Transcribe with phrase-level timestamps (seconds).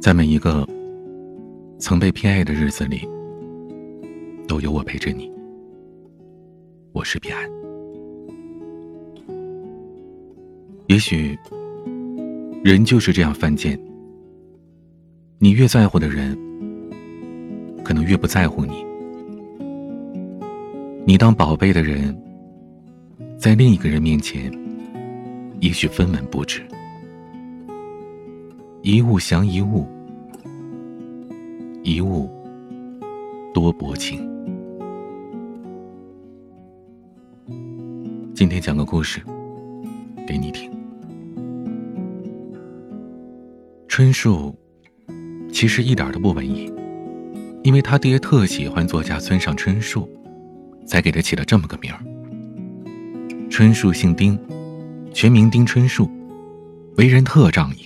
[0.00, 0.66] 在每一个
[1.78, 3.08] 曾被偏爱的日子里，
[4.46, 5.30] 都有我陪着你。
[6.92, 7.42] 我是彼岸。
[10.86, 11.36] 也许，
[12.62, 13.78] 人就是这样犯贱。
[15.38, 16.38] 你越在乎的人，
[17.82, 18.86] 可能越不在乎你。
[21.04, 22.16] 你当宝贝的人，
[23.36, 24.52] 在另一个人面前，
[25.60, 26.62] 也许分文不值。
[28.86, 29.84] 一物降一物，
[31.82, 32.30] 一物
[33.52, 34.20] 多薄情。
[38.32, 39.20] 今天讲个故事
[40.24, 40.70] 给你听。
[43.88, 44.54] 春树
[45.50, 46.72] 其实一点都不文艺，
[47.64, 50.08] 因为他爹特喜欢作家村上春树，
[50.86, 51.98] 才给他起了这么个名儿。
[53.50, 54.38] 春树姓丁，
[55.12, 56.08] 全名丁春树，
[56.98, 57.85] 为人特仗义。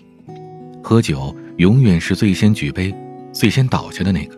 [0.90, 2.92] 喝酒永远是最先举杯、
[3.32, 4.36] 最先倒下的那个。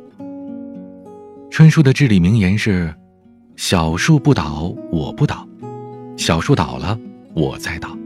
[1.50, 2.94] 春树的至理名言是
[3.56, 5.48] ：“小树不倒，我不倒；
[6.14, 6.98] 小树倒了，
[7.32, 7.96] 我再倒。”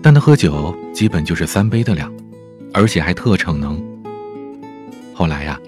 [0.00, 2.14] 但他喝酒基本就是三杯的量，
[2.72, 3.82] 而且还特逞能。
[5.12, 5.58] 后来呀，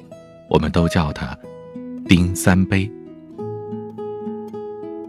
[0.48, 1.36] 我们都叫他
[2.06, 2.89] “丁三杯”。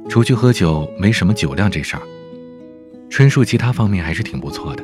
[0.09, 2.01] 除去喝酒没什么酒量这事儿，
[3.07, 4.83] 春树其他方面还是挺不错的。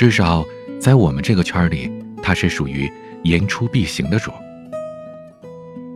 [0.00, 0.42] 至少
[0.80, 2.90] 在我们这个圈里，他是属于
[3.22, 4.32] 言出必行的主。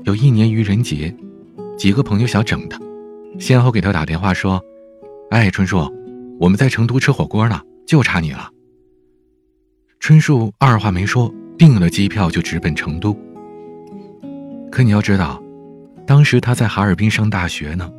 [0.03, 1.11] 有一年愚人节，
[1.79, 2.79] 几个朋友想整他，
[3.39, 4.63] 先后给他打电话说
[5.33, 5.91] ：“哎，春树，
[6.39, 8.51] 我们在成都吃火锅呢，就差你了。”
[10.01, 13.17] 春树二话没说，订了机票就直奔成都。
[14.71, 15.43] 可你要知道，
[16.07, 17.91] 当时他在哈尔滨上大学呢，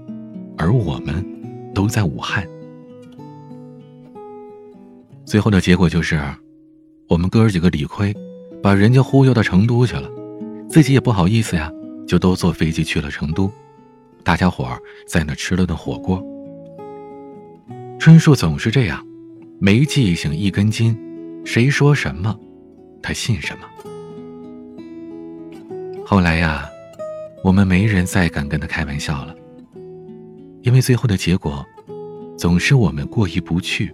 [0.55, 1.25] 而我们
[1.73, 2.47] 都在武汉。
[5.25, 6.21] 最后的结果就是，
[7.09, 8.13] 我们哥几个理亏，
[8.61, 10.07] 把人家忽悠到成都去了，
[10.69, 11.71] 自己也不好意思呀，
[12.07, 13.51] 就都坐飞机去了成都。
[14.23, 16.23] 大家伙儿在那吃了顿火锅。
[17.97, 19.03] 春树总是这样，
[19.59, 20.95] 没记性一根筋，
[21.43, 22.37] 谁说什么，
[23.01, 23.65] 他信什么。
[26.05, 26.69] 后来呀，
[27.43, 29.35] 我们没人再敢跟他开玩笑了，
[30.61, 31.65] 因为最后的结果，
[32.37, 33.91] 总是我们过意不去。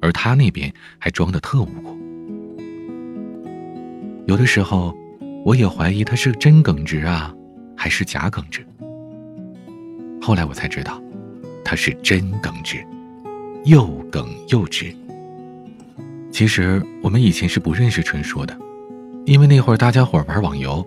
[0.00, 1.98] 而他那边还装的特无辜，
[4.26, 4.96] 有的时候，
[5.44, 7.34] 我也怀疑他是真耿直啊，
[7.76, 8.66] 还是假耿直。
[10.20, 11.00] 后来我才知道，
[11.64, 12.84] 他是真耿直，
[13.64, 14.94] 又耿又直。
[16.30, 18.56] 其实我们以前是不认识春树的，
[19.26, 20.86] 因为那会儿大家伙玩网游，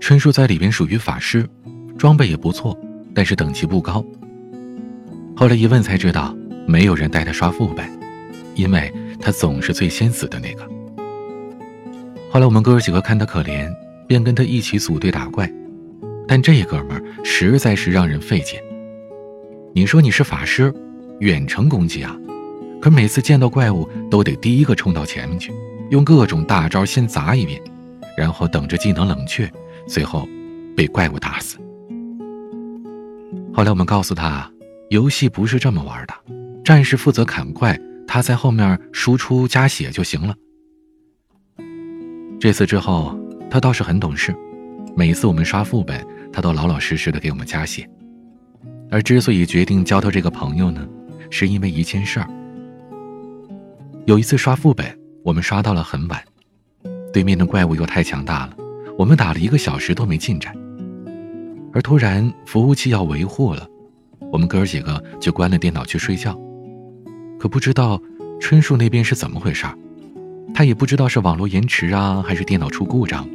[0.00, 1.48] 春树在里边属于法师，
[1.98, 2.78] 装备也不错，
[3.14, 4.04] 但是等级不高。
[5.36, 6.34] 后来一问才知道，
[6.66, 7.93] 没有人带他刷副本。
[8.54, 10.68] 因为他总是最先死的那个。
[12.30, 13.72] 后来我们哥几个看他可怜，
[14.06, 15.50] 便跟他一起组队打怪。
[16.26, 18.62] 但这哥们儿实在是让人费解。
[19.74, 20.72] 你说你是法师，
[21.20, 22.16] 远程攻击啊，
[22.80, 25.52] 可每次见到怪物都得第一个冲到前面去，
[25.90, 27.60] 用各种大招先砸一遍，
[28.16, 29.50] 然后等着技能冷却，
[29.86, 30.26] 最后
[30.74, 31.58] 被怪物打死。
[33.52, 34.50] 后来我们告诉他，
[34.88, 36.14] 游戏不是这么玩的，
[36.64, 37.78] 战士负责砍怪。
[38.06, 40.34] 他在后面输出加血就行了。
[42.38, 43.18] 这次之后，
[43.50, 44.34] 他倒是很懂事，
[44.96, 47.88] 每次我们刷副本，他都老老实实的给我们加血。
[48.90, 50.86] 而之所以决定交他这个朋友呢，
[51.30, 52.28] 是因为一件事儿。
[54.04, 54.86] 有一次刷副本，
[55.22, 56.22] 我们刷到了很晚，
[57.12, 58.56] 对面的怪物又太强大了，
[58.98, 60.54] 我们打了一个小时都没进展。
[61.72, 63.66] 而突然服务器要维护了，
[64.30, 66.38] 我们哥几个就关了电脑去睡觉。
[67.38, 68.00] 可不知道
[68.40, 69.76] 春树那边是怎么回事儿
[70.54, 73.28] 他也不知道是网络延迟啊，还是电脑出故障。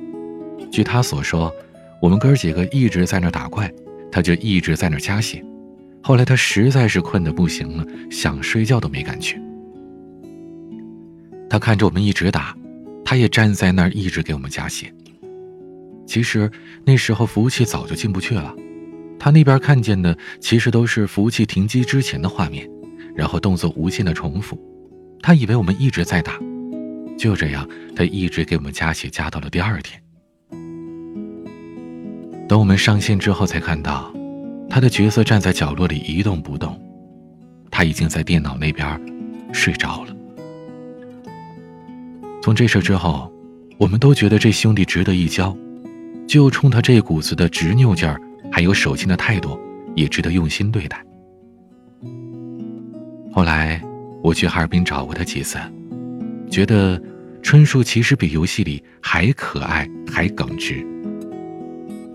[0.72, 1.54] 据他所说，
[2.02, 3.70] 我们哥几个一直在那打怪，
[4.10, 5.44] 他就一直在那加血。
[6.02, 9.42] 后来他实在是困得不行了，想睡觉都没敢去。
[11.50, 12.56] 他看着我们一直打，
[13.04, 14.94] 他也站在那儿一直给我们加血。
[16.06, 16.50] 其实
[16.86, 18.56] 那时候服务器早就进不去了，
[19.20, 22.66] 他那边看见的其实都是服务器停机之前的画面。
[23.20, 24.58] 然后动作无限的重复，
[25.22, 26.40] 他以为我们一直在打，
[27.18, 30.02] 就这样，他一直给我们加血，加到了第二天。
[32.48, 34.10] 等我们上线之后，才看到
[34.70, 36.80] 他的角色站在角落里一动不动，
[37.70, 38.98] 他已经在电脑那边
[39.52, 40.16] 睡着了。
[42.42, 43.30] 从这事之后，
[43.78, 45.54] 我们都觉得这兄弟值得一交，
[46.26, 48.18] 就冲他这股子的执拗劲儿，
[48.50, 49.60] 还有守信的态度，
[49.94, 51.06] 也值得用心对待。
[53.32, 53.82] 后来，
[54.24, 55.60] 我去哈尔滨找过他几次，
[56.50, 57.02] 觉得
[57.42, 60.86] 春树其实比游戏里还可爱，还耿直。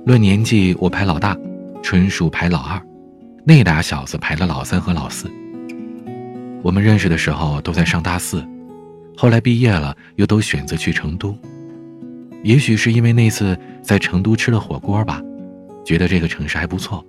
[0.04, 1.36] 论年纪，我排老大，
[1.82, 2.82] 春树排老二，
[3.44, 5.30] 那俩小子排了老三和老四。
[6.62, 8.44] 我们认识的时候都在上大四，
[9.16, 11.34] 后来毕业了又都选择去成都。
[12.42, 15.22] 也许是因为那次在成都吃了火锅吧，
[15.84, 17.02] 觉得这个城市还不错；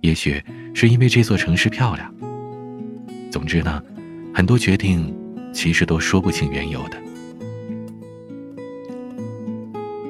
[0.00, 0.42] 也许
[0.72, 2.14] 是因为这座城市漂亮。
[3.30, 3.82] 总之呢，
[4.34, 5.14] 很多决定
[5.52, 6.96] 其实都说不清缘由的。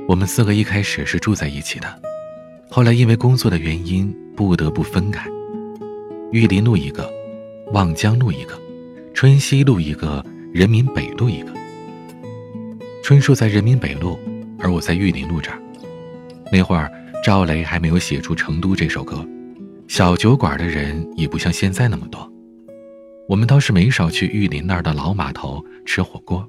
[0.09, 1.87] 我们四个一开始是住在一起的，
[2.69, 5.29] 后来因为工作的原因不得不分开。
[6.33, 7.09] 玉林路一个，
[7.73, 8.59] 望江路一个，
[9.13, 11.53] 春熙路一个，人民北路一个。
[13.03, 14.19] 春树在人民北路，
[14.59, 15.61] 而我在玉林路这儿。
[16.51, 16.91] 那会儿
[17.25, 19.27] 赵雷还没有写出《成都》这首歌，
[19.89, 22.31] 小酒馆的人也不像现在那么多。
[23.31, 26.45] 我们倒是没少去玉林那儿的老码头吃火锅。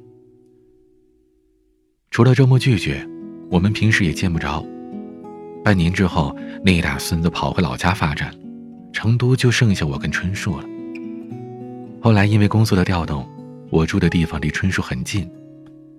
[2.10, 2.98] 除了周末聚聚，
[3.52, 4.66] 我们平时也见不着。
[5.64, 6.36] 半年之后，
[6.66, 8.34] 那俩孙子跑回老家发展，
[8.92, 10.66] 成都就剩下我跟春树了。
[12.02, 13.30] 后来因为工作的调动，
[13.70, 15.30] 我住的地方离春树很近。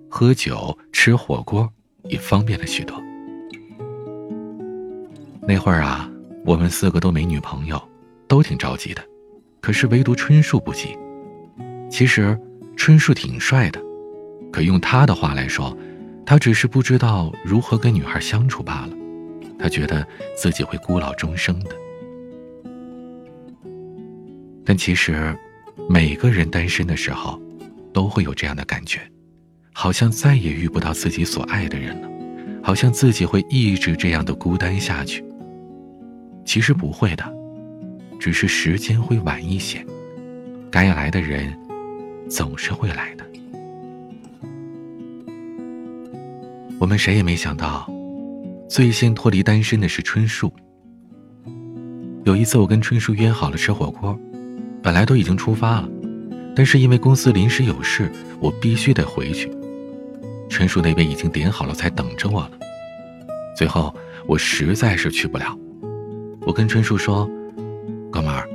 [0.09, 1.71] 喝酒吃火锅
[2.09, 3.01] 也方便了许多。
[5.47, 6.11] 那会儿啊，
[6.43, 7.81] 我们四个都没女朋友，
[8.27, 9.01] 都挺着急的，
[9.63, 10.97] 可是唯独春树不急。
[11.89, 12.37] 其实
[12.75, 13.81] 春树挺帅的，
[14.51, 15.75] 可用他的话来说，
[16.25, 18.89] 他只是不知道如何跟女孩相处罢了。
[19.57, 20.05] 他觉得
[20.35, 21.69] 自己会孤老终生的。
[24.65, 25.33] 但其实，
[25.87, 27.41] 每个人单身的时候，
[27.93, 28.99] 都会有这样的感觉。
[29.71, 32.09] 好像再也遇不到自己所爱的人了，
[32.61, 35.23] 好像自己会一直这样的孤单下去。
[36.43, 37.23] 其实不会的，
[38.23, 39.85] 只是时间会晚一些，
[40.71, 41.53] 该来的人
[42.29, 43.25] 总是会来的。
[46.79, 47.85] 我们谁也没想到，
[48.69, 50.49] 最先脱离单身的是春树。
[52.23, 54.17] 有一次，我跟春树约好了吃火锅，
[54.81, 55.89] 本来都已经出发了，
[56.55, 58.09] 但是因为公司临时有事，
[58.39, 59.51] 我必须得回去。
[60.49, 62.51] 春树那边已经点好了菜等着我了，
[63.53, 63.93] 最后
[64.25, 65.59] 我实在是去不了，
[66.45, 67.29] 我跟春树说
[68.13, 68.47] ：“哥们儿，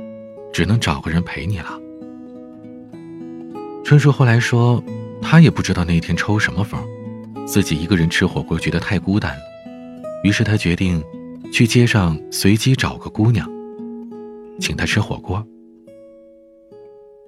[0.53, 1.77] 只能找个人陪你了。”
[3.83, 4.81] 春树后来说，
[5.21, 6.81] 他也不知道那天抽什么风，
[7.45, 9.41] 自己一个人吃火锅觉得太孤单了，
[10.23, 11.03] 于是他决定
[11.51, 13.45] 去街上随机找个姑娘，
[14.61, 15.45] 请她吃火锅。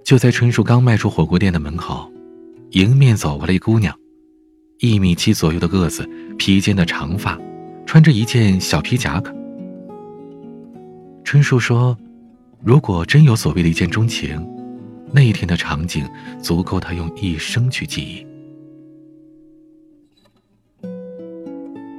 [0.04, 2.12] 就在春树刚迈出火锅店的门口，
[2.72, 3.94] 迎面走过来一姑娘。
[4.80, 6.08] 一米七左右的个子，
[6.38, 7.40] 披肩的长发，
[7.86, 9.32] 穿着一件小皮夹克。
[11.24, 11.96] 春树说
[12.64, 14.48] ：“如果真有所谓的一见钟情，
[15.12, 16.08] 那一天的场景
[16.42, 18.26] 足够他用一生去记忆。”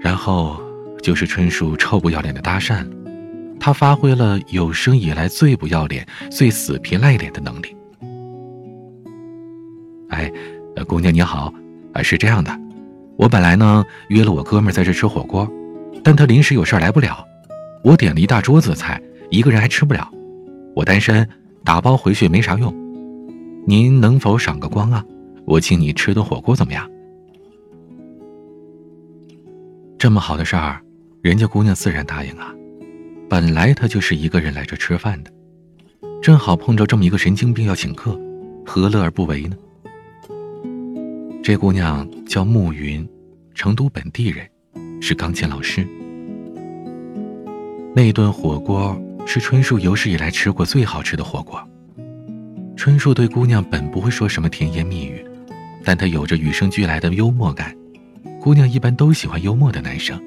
[0.00, 0.62] 然后
[1.02, 2.88] 就是春树臭不要脸的搭讪，
[3.58, 7.76] 他发挥了有生以来最不要脸、最死皮赖脸的能力。
[10.10, 10.30] 哎，
[10.86, 11.52] 姑娘你好，
[11.92, 12.56] 啊，是这样的。
[13.16, 15.50] 我本来呢约了我哥们在这吃火锅，
[16.04, 17.24] 但他临时有事来不了。
[17.82, 20.08] 我点了一大桌子菜，一个人还吃不了。
[20.74, 21.28] 我单身，
[21.64, 22.72] 打包回去没啥用。
[23.66, 25.04] 您能否赏个光啊？
[25.44, 26.88] 我请你吃顿火锅怎么样？
[29.98, 30.80] 这么好的事儿，
[31.20, 32.54] 人家姑娘自然答应啊。
[33.28, 35.30] 本来她就是一个人来这吃饭的，
[36.20, 38.18] 正好碰着这么一个神经病要请客，
[38.66, 39.56] 何乐而不为呢？
[41.42, 43.08] 这姑娘叫暮云，
[43.54, 44.48] 成都本地人，
[45.00, 45.86] 是钢琴老师。
[47.94, 51.62] 那顿火锅是春树有史以来吃过最好吃的火锅。
[52.76, 55.24] 春树对姑娘本不会说什么甜言蜜语，
[55.84, 57.74] 但他有着与生俱来的幽默感。
[58.40, 60.20] 姑娘一般都喜欢幽默的男生，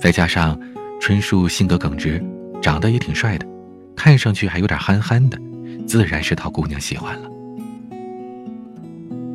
[0.00, 0.58] 再加上
[1.00, 2.20] 春树性格耿直，
[2.60, 3.46] 长得也挺帅的，
[3.94, 5.38] 看上去还有点憨憨的，
[5.86, 7.28] 自然是讨姑娘喜欢了。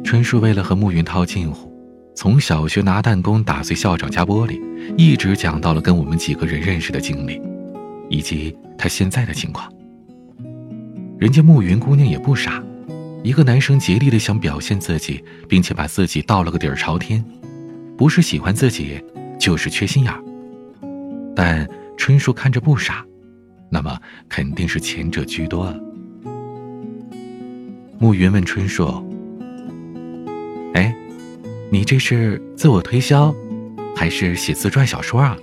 [0.04, 1.72] 春树为了和暮云套近乎，
[2.14, 4.62] 从小学拿弹弓打碎校长家玻璃，
[4.98, 7.42] 一直讲到了跟我们几个人认识的经历，
[8.14, 9.68] 以及他现在的情况。
[11.18, 12.64] 人家暮云姑娘也不傻，
[13.24, 17.26] 一个男生竭力的想表现自己，并且把自己倒了个底儿朝天，
[17.98, 19.04] 不是喜欢自己，
[19.40, 20.24] 就是缺心眼儿。
[21.36, 21.68] 但
[21.98, 23.04] 春树看着不傻，
[23.72, 23.98] 那么
[24.30, 25.74] 肯定是前者居多。
[27.98, 29.04] 暮云问春树。
[30.76, 30.96] 哎，
[31.72, 33.34] 你这是自我推销，
[33.96, 35.36] 还是写自传小说啊？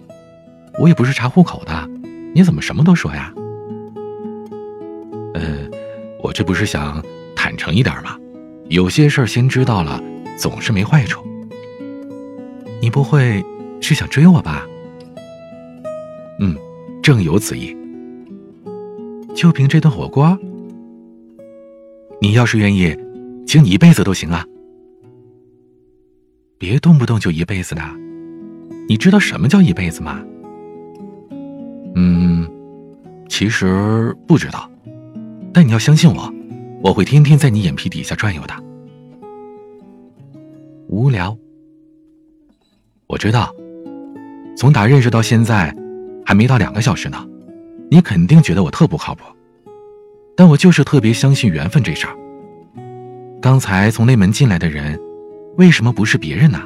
[0.79, 1.91] 我也不是查户口的，
[2.34, 3.32] 你怎么什么都说呀？
[5.34, 5.68] 呃，
[6.22, 7.02] 我这不是想
[7.34, 8.16] 坦诚一点吗？
[8.68, 10.00] 有些事儿先知道了，
[10.37, 11.26] 总是没坏处。
[12.80, 13.44] 你不会
[13.80, 14.64] 是想追我吧？
[16.38, 16.56] 嗯，
[17.02, 17.76] 正有此意。
[19.34, 20.38] 就凭这顿火锅，
[22.20, 22.96] 你要是愿意，
[23.46, 24.44] 请你一辈子都行啊。
[26.58, 27.82] 别动不动就一辈子的，
[28.88, 30.22] 你知道什么叫一辈子吗？
[31.94, 32.49] 嗯，
[33.28, 34.70] 其实不知道，
[35.52, 36.32] 但你要相信我，
[36.82, 38.54] 我会天天在你眼皮底下转悠的。
[40.88, 41.37] 无聊，
[43.06, 43.54] 我知道，
[44.56, 45.75] 从打认识到现在，
[46.25, 47.26] 还没到两个小时呢，
[47.90, 49.25] 你肯定觉得我特不靠谱，
[50.37, 52.16] 但我就是特别相信缘分这事儿。
[53.40, 54.99] 刚才从那门进来的人。
[55.56, 56.62] 为什么不是别人呢？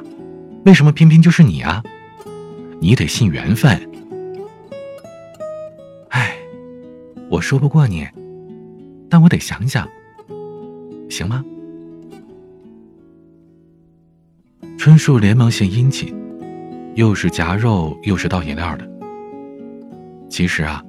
[0.66, 1.82] 为什么偏偏就是你啊？
[2.80, 3.80] 你得信缘分。
[7.34, 8.06] 我说不过你，
[9.10, 9.88] 但我得想想，
[11.10, 11.44] 行吗？
[14.78, 16.14] 春树连忙献殷勤，
[16.94, 18.88] 又是夹肉又是倒饮料的。
[20.28, 20.80] 其实啊，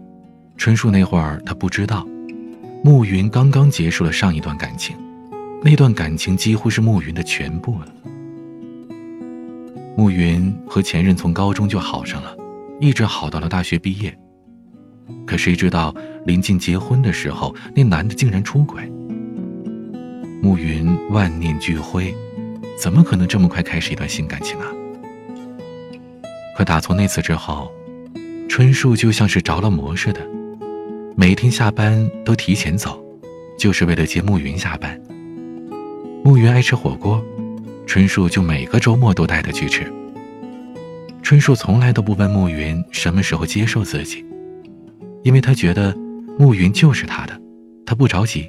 [0.56, 2.06] 春树那会儿他不知道，
[2.84, 4.96] 暮云刚刚结束了上一段感情。
[5.64, 7.88] 那段感情几乎是暮云的全部了。
[9.98, 12.38] 暮云和前任从高中就好上了，
[12.80, 14.16] 一直好到了大学毕业。
[15.26, 15.94] 可谁知道
[16.26, 18.82] 临近结婚的时候，那男的竟然出轨。
[20.42, 22.14] 暮云万念俱灰，
[22.78, 24.68] 怎么可能这么快开始一段新感情啊？
[26.58, 27.72] 可打从那次之后，
[28.48, 30.22] 春树就像是着了魔似的，
[31.16, 33.04] 每天下班都提前走，
[33.58, 35.00] 就是为了接暮云下班。
[36.24, 37.24] 暮云爱吃火锅，
[37.86, 39.92] 春树就每个周末都带他去吃。
[41.22, 44.25] 春树从来都不问暮云什么时候接受自己，
[45.26, 45.92] 因为他觉得
[46.38, 47.42] 暮云就是他的，
[47.84, 48.48] 他不着急。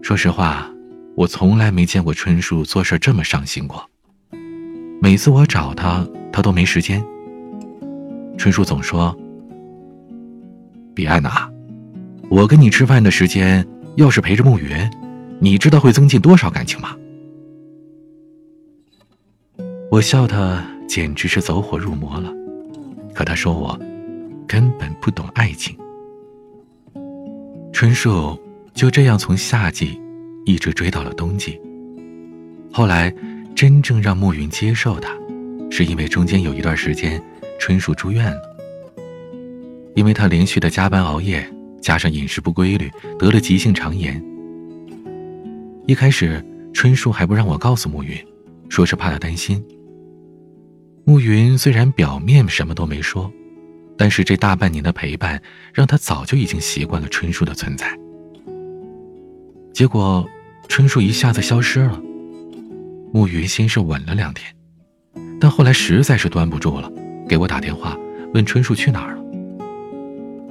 [0.00, 0.66] 说实话，
[1.14, 3.84] 我从来没见过春树做事这么上心过。
[4.98, 7.04] 每次我找他，他都没时间。
[8.38, 9.14] 春树总说
[10.96, 11.50] ：“彼岸呐，
[12.30, 13.62] 我跟你吃饭的时间，
[13.96, 14.70] 要是陪着暮云。”
[15.38, 16.96] 你知道会增进多少感情吗？
[19.90, 22.32] 我笑他简直是走火入魔了，
[23.12, 23.78] 可他说我
[24.46, 25.76] 根本不懂爱情。
[27.72, 28.40] 春树
[28.72, 30.00] 就这样从夏季
[30.44, 31.60] 一直追到了冬季。
[32.72, 33.12] 后来
[33.54, 35.14] 真正让暮云接受他，
[35.70, 37.22] 是因为中间有一段时间
[37.58, 38.40] 春树住院了，
[39.94, 41.46] 因为他连续的加班熬夜，
[41.80, 44.22] 加上饮食不规律，得了急性肠炎。
[45.86, 48.16] 一开始，春树还不让我告诉暮云，
[48.68, 49.62] 说是怕他担心。
[51.04, 53.30] 暮云虽然表面什么都没说，
[53.98, 55.40] 但是这大半年的陪伴，
[55.72, 57.86] 让他早就已经习惯了春树的存在。
[59.72, 60.28] 结果，
[60.68, 62.00] 春树一下子消失了。
[63.12, 64.54] 暮云先是稳了两天，
[65.40, 66.92] 但后来实在是端不住了，
[67.26, 67.96] 给我打电话
[68.34, 69.22] 问春树去哪儿了。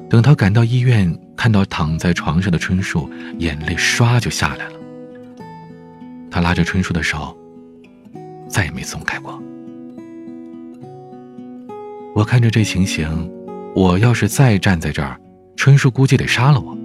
[0.10, 4.80] 等他赶到医院，看到躺在床上的春树，眼泪唰就下来了。
[6.32, 7.38] 他拉着春树的手，
[8.48, 9.40] 再也没松开过。
[12.16, 13.32] 我看着这情形，
[13.76, 15.20] 我要是再站在这儿，
[15.58, 16.76] 春树估计得杀了我。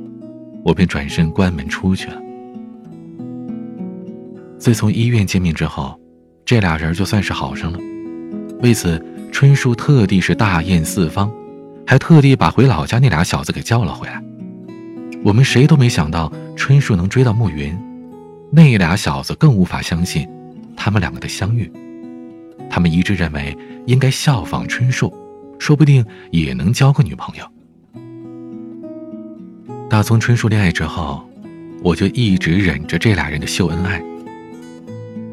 [0.65, 2.21] 我便转身关门出去了。
[4.59, 5.97] 自从医院见面之后，
[6.45, 7.79] 这俩人就算是好上了。
[8.61, 11.33] 为此，春树特地是大宴四方，
[11.87, 14.21] 还特地把回老家那俩小子给叫了回来。
[15.23, 17.73] 我们谁都没想到春树能追到暮云。
[18.51, 20.29] 那俩小子更无法相信，
[20.77, 21.71] 他们两个的相遇。
[22.69, 23.57] 他们一致认为
[23.87, 25.15] 应该效仿春树，
[25.61, 27.45] 说不定也能交个女朋友。
[29.89, 31.23] 打从春树恋爱之后，
[31.83, 34.03] 我就一直忍着这俩人的秀恩爱。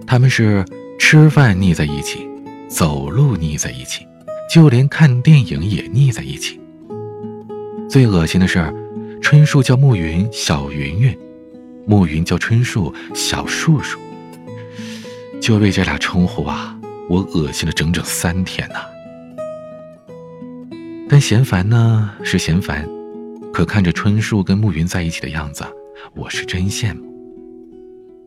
[0.05, 0.65] 他们是
[0.99, 2.27] 吃饭腻在一起，
[2.67, 4.05] 走路腻在一起，
[4.53, 6.59] 就连看电影也腻在一起。
[7.89, 8.73] 最恶心的是，
[9.21, 11.17] 春树叫暮云小云云。
[11.85, 13.97] 暮云叫春树小树树，
[15.39, 18.75] 就为这俩称呼啊，我恶心了整整三天呐。
[21.09, 22.87] 但嫌烦呢是嫌烦，
[23.53, 25.65] 可看着春树跟暮云在一起的样子，
[26.15, 27.07] 我是真羡慕。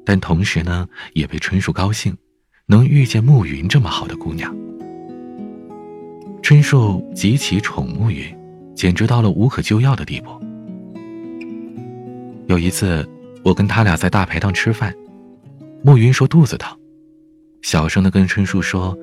[0.05, 2.17] 但同时呢，也为春树高兴，
[2.67, 4.55] 能遇见暮云这么好的姑娘。
[6.43, 8.25] 春树极其宠暮云，
[8.75, 10.31] 简直到了无可救药的地步。
[12.47, 13.09] 有一次。
[13.43, 14.95] 我跟他俩在大排档吃饭，
[15.83, 16.77] 暮云说肚子疼，
[17.63, 18.95] 小声的跟春树说，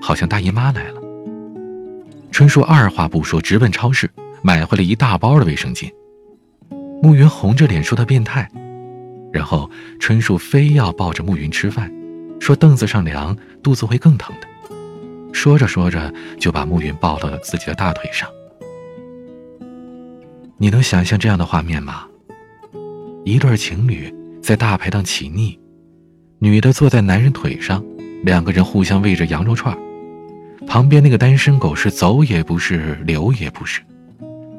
[0.00, 1.01] 好像大姨妈来了。
[2.32, 4.10] 春树二话不说，直奔超市
[4.42, 5.92] 买回了一大包的卫生巾。
[7.02, 8.48] 暮云红着脸说他变态，
[9.30, 9.70] 然后
[10.00, 11.92] 春树非要抱着暮云吃饭，
[12.40, 14.48] 说凳子上凉，肚子会更疼的。
[15.30, 18.26] 说着说着，就把暮云抱到了自己的大腿上。
[20.56, 22.06] 你能想象这样的画面吗？
[23.26, 24.12] 一对情侣
[24.42, 25.58] 在大排档起腻，
[26.38, 27.84] 女的坐在男人腿上，
[28.24, 29.76] 两个人互相喂着羊肉串，
[30.66, 33.80] 旁边那个单身狗是走也不是，留也不是，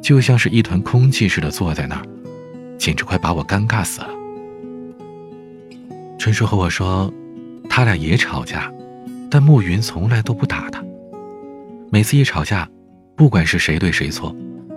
[0.02, 2.06] 就像是一团空气似的坐在那儿，
[2.78, 4.10] 简直快把我尴尬死了。
[6.20, 7.12] 春树和我说，
[7.70, 8.72] 他俩也吵架。
[9.36, 10.80] 但暮云从来都不打他。
[11.90, 12.70] 每次一吵架，
[13.16, 14.32] 不管是谁对谁错，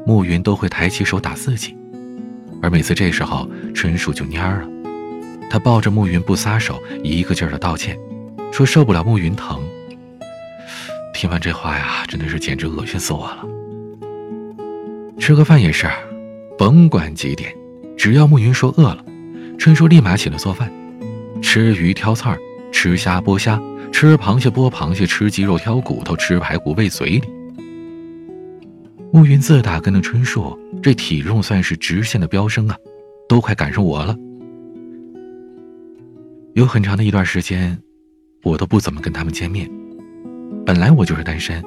[0.06, 1.76] 暮云都会抬起手打自己。
[2.62, 4.66] 而每次这时候，春树就蔫了。
[5.50, 7.98] 他抱着暮云不撒手，一个劲儿的道歉，
[8.50, 9.62] 说受不了暮云疼。
[11.16, 13.42] 听完这话呀，真的是简直恶心死我了。
[15.18, 15.88] 吃个饭也是，
[16.58, 17.50] 甭管几点，
[17.96, 19.02] 只要暮云说饿了，
[19.58, 20.70] 春树立马起来做饭，
[21.40, 22.38] 吃鱼挑刺儿，
[22.70, 23.58] 吃虾剥虾。
[23.92, 27.22] 吃螃蟹剥螃蟹，吃鸡肉挑骨头，吃排骨喂嘴里。
[29.10, 32.76] 暮云自打跟了春树，这体重算是直线的飙升啊，
[33.26, 34.14] 都快赶上我了。
[36.52, 37.78] 有很长的一段时间，
[38.42, 39.66] 我都不怎么跟他们见面。
[40.66, 41.64] 本来我就是单身，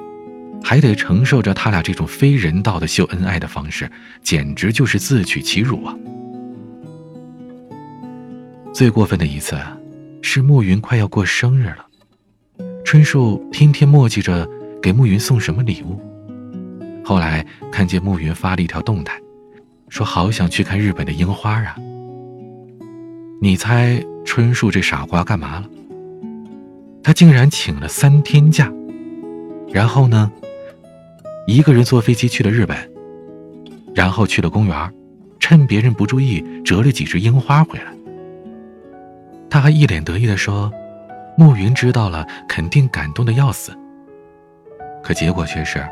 [0.62, 3.90] 还得承受着他俩这种非人道的秀恩爱的方式，
[4.22, 5.96] 简直就是自取其辱啊！
[8.74, 9.58] 最过分的一次，
[10.20, 11.86] 是暮云快要过生日了。
[12.84, 14.46] 春树天天墨迹着
[14.82, 15.98] 给暮云送什么礼物，
[17.02, 19.18] 后来看见暮云发了一条动态，
[19.88, 21.74] 说好想去看日本的樱花啊。
[23.40, 25.70] 你猜春树这傻瓜干嘛了？
[27.02, 28.70] 他竟然请了三天假，
[29.72, 30.30] 然后呢，
[31.46, 32.76] 一个人坐飞机去了日本，
[33.94, 34.92] 然后去了公园，
[35.38, 37.86] 趁别人不注意折了几枝樱花回来。
[39.48, 40.70] 他还一脸得意地说。
[41.36, 43.72] 暮云知道了，肯定感动的要死。
[45.02, 45.82] 可结果却是，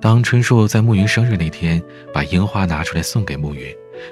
[0.00, 1.80] 当春树在暮云生日那天
[2.12, 3.62] 把樱花拿出来送给暮云，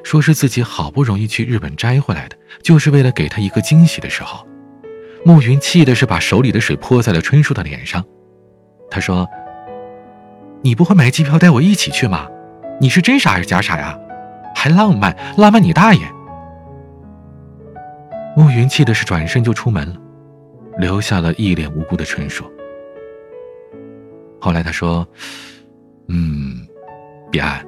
[0.05, 4.47] 说是自己好不容易去日本摘回来的，就是为了给他一个惊喜的时候，
[5.25, 8.05] 暮云气的是把手里的水泼在了春树的脸上。
[8.95, 9.29] 他说
[10.63, 12.29] ：“你不会买机票带我一起去吗？
[12.81, 13.99] 你是真傻还是假傻呀？
[14.55, 16.01] 还浪漫，浪漫你大爷！”
[18.39, 19.97] 暮云气的是转身就出门了。
[20.79, 22.45] 留下了一脸无辜的春树。
[24.41, 25.05] 后来他说
[26.07, 26.65] ：“嗯，
[27.33, 27.67] 彼岸，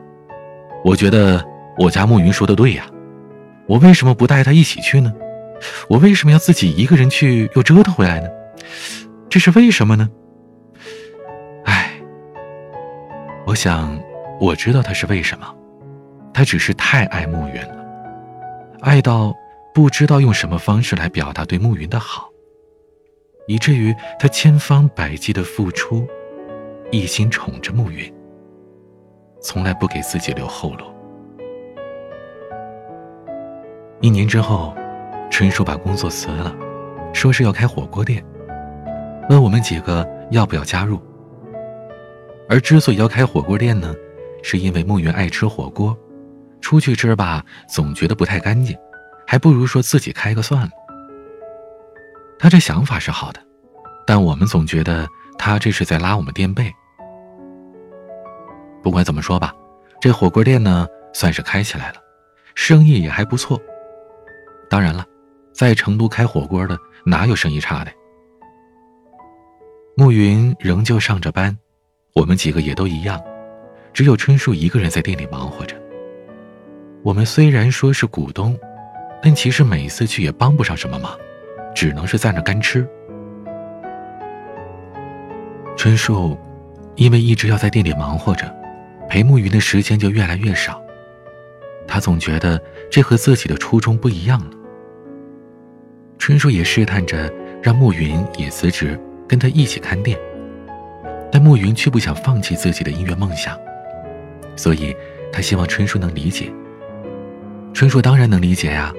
[0.85, 1.45] 我觉得
[1.77, 2.87] 我家暮云说的对呀，
[3.67, 5.12] 我为什么不带他一起去呢？
[5.89, 8.29] 我为什么要自己一个人去又折腾回来呢？
[9.29, 10.09] 这是为什么呢？
[13.57, 13.99] 想
[14.38, 15.53] 我知道他是为什么，
[16.33, 17.85] 他只是太爱暮云了，
[18.83, 19.35] 爱到
[19.75, 22.29] 不知道用什么方式来表达对暮云的好。”
[23.49, 26.05] 以至于他千方百计的付出，
[26.90, 28.12] 一心宠着暮云，
[29.40, 30.85] 从来不给自己留后路。
[34.01, 34.75] 一年之后，
[35.31, 36.53] 春叔把工作辞了，
[37.14, 38.21] 说是要开火锅店，
[39.31, 41.01] 问我们几个要不要加入。
[42.49, 43.95] 而之所以要开火锅店呢，
[44.43, 45.97] 是因为慕云爱吃火锅，
[46.61, 48.77] 出去吃吧总觉得不太干净，
[49.27, 50.71] 还不如说自己开个算了。
[52.39, 53.41] 他这想法是好的，
[54.07, 56.73] 但我们总觉得他这是在拉我们垫背。
[58.83, 59.53] 不管怎么说吧，
[60.01, 61.97] 这火锅店呢算是开起来了，
[62.55, 63.61] 生意也还不错。
[64.71, 65.05] 当然了，
[65.53, 67.91] 在成都开火锅的哪有生意差的？
[69.97, 71.57] 暮云仍旧上着班，
[72.17, 73.23] 我们几个也都一样，
[73.93, 75.77] 只有春树一个人在店里忙活着。
[77.03, 78.59] 我们虽然说是股东，
[79.23, 81.15] 但其实每次去也帮不上什么忙。
[81.75, 82.89] 只能是在那干吃。
[85.77, 86.35] 春树
[86.95, 88.51] 因为一直要在店里忙活着，
[89.11, 90.83] 陪慕云的时间就越来越少。
[91.87, 92.59] 他总觉得
[92.91, 94.51] 这和自己的初衷不一样了。
[96.17, 97.31] 春树也试探着
[97.63, 98.99] 让慕云也辞职，
[99.29, 100.19] 跟他一起看店，
[101.37, 103.55] 但暮云却不想放弃自己的音乐梦想，
[104.57, 104.96] 所以
[105.31, 106.51] 他希望春树能理解。
[107.75, 108.90] 春树当然能理解呀，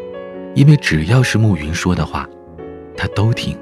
[0.53, 2.29] 因为只要是暮云说的话。
[2.95, 3.57] 他都听。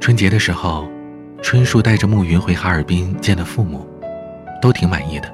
[0.00, 0.88] 春节的时候，
[1.40, 3.86] 春树带着暮云回哈尔滨见了父母，
[4.60, 5.32] 都挺满意的。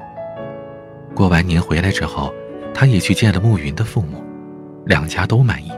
[1.14, 2.31] 过完年回来之后，
[2.74, 4.22] 他也去见了暮云的父母，
[4.85, 5.72] 两家都满意，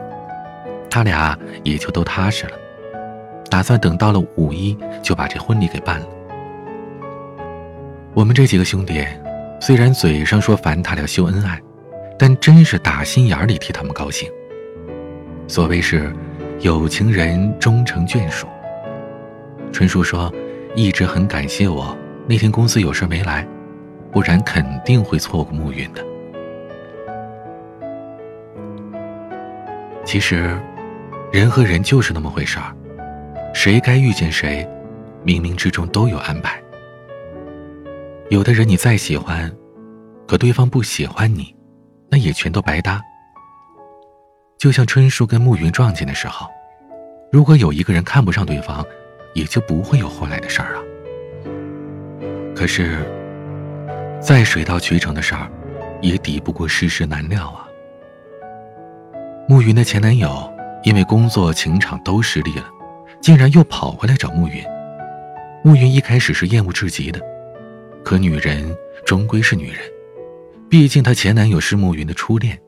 [0.89, 2.57] 他俩也就都踏实了，
[3.51, 6.07] 打算等到了五一就把这婚礼给办了。
[8.15, 9.05] 我们这几个兄弟，
[9.59, 11.61] 虽然嘴上说烦他俩秀恩爱。
[12.23, 14.29] 但真是打心眼里替他们高兴。
[15.47, 16.13] 所谓是
[16.59, 18.45] 有情人终成眷属。
[19.71, 20.31] 春树说，
[20.75, 23.43] 一直很感谢我那天公司有事没来，
[24.11, 26.05] 不然肯定会错过暮云的。
[30.05, 30.55] 其实，
[31.31, 32.71] 人和人就是那么回事儿，
[33.53, 34.67] 谁该遇见谁，
[35.25, 36.61] 冥冥之中都有安排。
[38.29, 39.51] 有的人你再喜欢，
[40.27, 41.53] 可对方不喜欢你，
[42.09, 43.01] 那也全都白搭。
[44.57, 46.47] 就像春树跟暮云撞见的时候，
[47.31, 48.85] 如果有一个人看不上对方，
[49.33, 50.81] 也就不会有后来的事儿啊。
[52.55, 52.99] 可是，
[54.21, 55.49] 再水到渠成的事儿，
[56.01, 57.67] 也抵不过世事难料啊。
[59.47, 60.49] 暮云的前男友
[60.83, 62.65] 因为工作情场都失利了，
[63.21, 64.63] 竟然又跑回来找暮云。
[65.63, 67.21] 暮云一开始是厌恶至极的，
[68.03, 69.77] 可女人终归是女人，
[70.67, 72.59] 毕竟她前男友是暮云的初恋，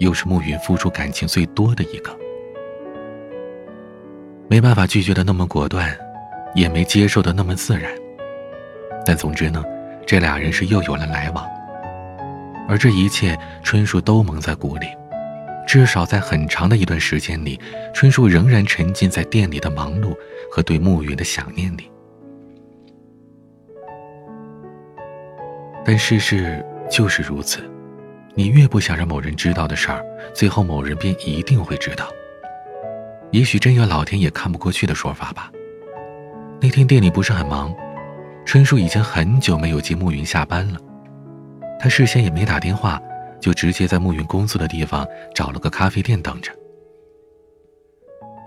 [0.00, 2.10] 又是暮云付出感情最多的一个，
[4.48, 5.96] 没办法拒绝的那么果断，
[6.54, 7.92] 也没接受的那么自然。
[9.04, 9.64] 但总之呢，
[10.04, 11.48] 这俩人是又有了来往，
[12.68, 14.88] 而这一切春树都蒙在鼓里。
[15.66, 17.58] 至少在很长的一段时间里，
[17.92, 20.16] 春树仍然沉浸在店里的忙碌
[20.50, 21.90] 和对暮云的想念里。
[25.84, 27.68] 但世事就是如此，
[28.34, 32.08] 你越不想让某人知道的事儿，最后某人便一定会知道。
[33.32, 35.50] 也许真有老天也看不过去的说法吧。
[36.60, 37.74] 那天店里不是很忙，
[38.44, 40.78] 春树已经很久没有接暮云下班了，
[41.78, 43.00] 他事先也没打电话。
[43.40, 46.52] 就直接在暮云工作的地方找了个咖啡店等着。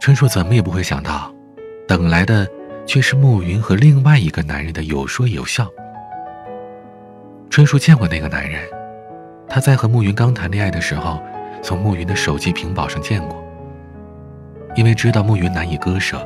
[0.02, 1.34] 春树怎么也不会想到，
[1.88, 2.48] 等来的
[2.86, 5.70] 却是暮云和另外一个男人的有说有笑。
[7.50, 8.68] 春树见过那个男人，
[9.48, 11.22] 他在和暮云刚谈恋爱的时候，
[11.62, 13.44] 从暮云的手机屏保上见过。
[14.76, 16.26] 因为知道暮云难以割舍，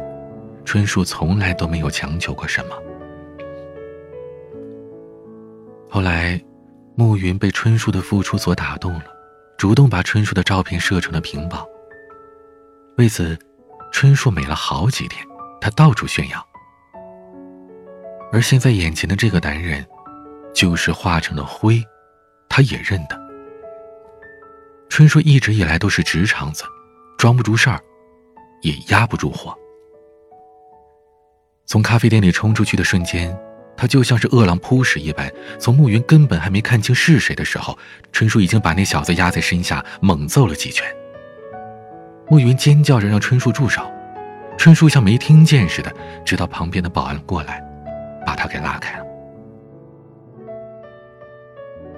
[0.63, 2.75] 春树从来都没有强求过什么。
[5.89, 6.39] 后来。
[6.95, 9.05] 暮云被春树的付出所打动了，
[9.57, 11.67] 主动把春树的照片设成了屏保。
[12.97, 13.37] 为此，
[13.91, 15.25] 春树美了好几天，
[15.59, 16.47] 他到处炫耀。
[18.31, 19.85] 而现在眼前的这个男人，
[20.53, 21.83] 就是化成了灰，
[22.47, 23.19] 他也认得。
[24.89, 26.63] 春树一直以来都是直肠子，
[27.17, 27.79] 装不住事儿，
[28.61, 29.57] 也压不住火。
[31.65, 33.35] 从咖啡店里冲出去的瞬间。
[33.83, 37.77] 他就像是饿狼扑食一般，从暮云根本还没看清是谁的时候，
[38.13, 40.87] 春树已经把那小子压在身下，猛揍了几拳。
[42.29, 43.81] 暮云尖叫着让春树住手，
[44.57, 45.93] 春树像没听见似的，
[46.23, 47.61] 直到旁边的保安过来，
[48.25, 49.05] 把他给拉开了。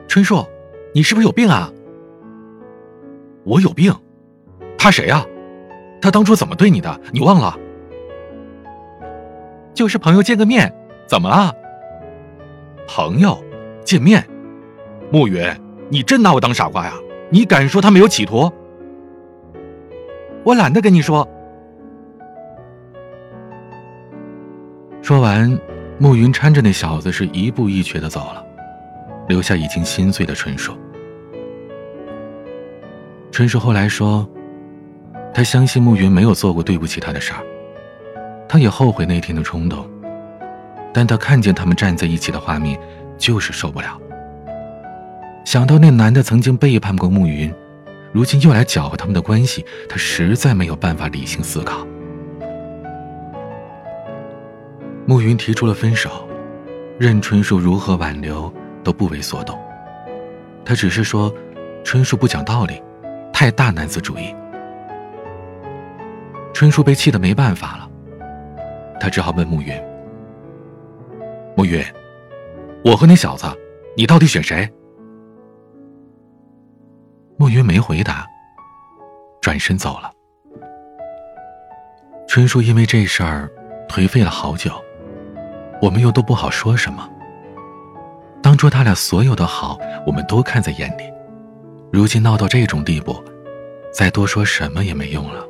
[0.08, 0.44] 春树，
[0.92, 1.72] 你是不是有病啊？
[3.44, 3.94] 我有病？
[4.76, 5.24] 他谁啊？
[6.02, 7.00] 他当初怎么对你的？
[7.12, 7.56] 你忘了？
[9.76, 10.74] 就是朋友见个面，
[11.06, 11.54] 怎么了？
[12.88, 13.38] 朋友，
[13.84, 14.26] 见面，
[15.12, 15.44] 暮云，
[15.90, 16.94] 你真拿我当傻瓜呀？
[17.30, 18.52] 你敢说他没有企图？
[20.44, 21.28] 我懒得跟你说。
[25.02, 25.60] 说完，
[25.98, 28.46] 暮云搀着那小子是一步一瘸的走了，
[29.28, 30.74] 留下已经心碎的春树。
[33.32, 34.28] 春树后来说，
[35.34, 37.44] 他相信暮云没有做过对不起他的事儿，
[38.48, 39.88] 他也后悔那天的冲动。
[40.96, 42.80] 但他看见他们站在一起的画面，
[43.18, 44.00] 就是受不了。
[45.44, 47.54] 想到那男的曾经背叛过暮云，
[48.14, 51.86] 如今又来搅和他们的关系，他实在没有办法理性思考。
[55.06, 56.26] 暮云提出了分手，
[56.98, 59.60] 任春树如何挽留都不为所动。
[60.64, 61.30] 他只是说，
[61.84, 62.82] 春树不讲道理，
[63.34, 64.34] 太大男子主义。
[66.54, 67.90] 春树被气得没办法了，
[68.98, 69.78] 他只好问暮云。
[71.56, 71.82] 暮云，
[72.84, 73.46] 我和那小子，
[73.96, 74.70] 你到底选谁？
[77.38, 78.28] 暮云没回答，
[79.42, 80.12] 转身走了。
[82.28, 83.50] 春树因为这事儿
[83.88, 84.72] 颓废了好久，
[85.82, 87.10] 我们又都不好说什么。
[88.44, 91.04] 当初他俩所有的好，我们都看在眼里，
[91.90, 93.24] 如今闹到这种地步，
[93.94, 95.46] 再多说什么也没用了。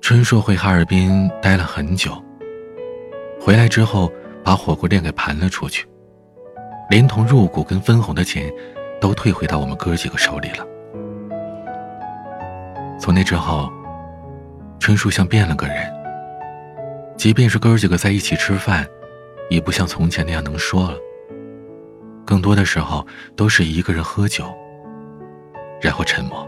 [0.00, 2.10] 春树回哈尔滨待了很久。
[3.44, 4.08] 回来之后，
[4.44, 5.84] 把火锅店给盘了出去，
[6.88, 8.48] 连同入股跟分红的钱，
[9.00, 10.64] 都退回到我们哥几个手里了。
[13.00, 13.68] 从那之后，
[14.78, 15.92] 春树像变了个人。
[17.16, 18.86] 即便是哥几个在一起吃饭，
[19.50, 20.96] 也不像从前那样能说了，
[22.24, 24.44] 更多的时候都是一个人喝酒，
[25.80, 26.46] 然后沉默。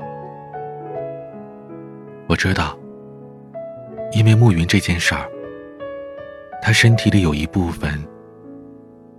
[2.29, 2.79] 我知道，
[4.13, 5.29] 因为暮云这件事儿，
[6.67, 8.03] 他身体里有一部分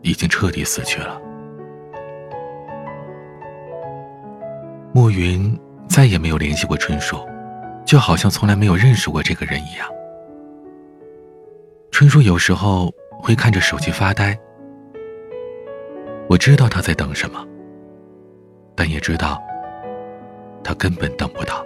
[0.02, 1.22] 已经彻底死去了。
[4.92, 5.56] 暮云
[5.88, 7.20] 再也没有联系过春树，
[7.86, 9.88] 就好像从来没有认识过这个人一样。
[11.92, 14.36] 春树有时候会看着手机发呆，
[16.28, 17.46] 我知道他在等什么，
[18.76, 19.40] 但也知道
[20.64, 21.64] 他根本等不到。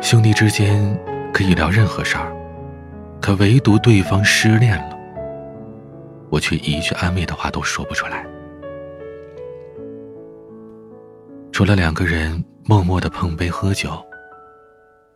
[0.00, 0.98] 兄弟之间
[1.32, 2.35] 可以聊任何事儿，
[3.20, 4.96] 可唯独对方失恋了，
[6.30, 8.24] 我却一句安慰的话都说不出来。
[11.52, 13.90] 除了两个人默默的碰杯喝酒，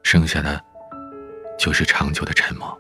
[0.03, 0.61] 剩下的
[1.59, 2.77] 就是长久的沉默。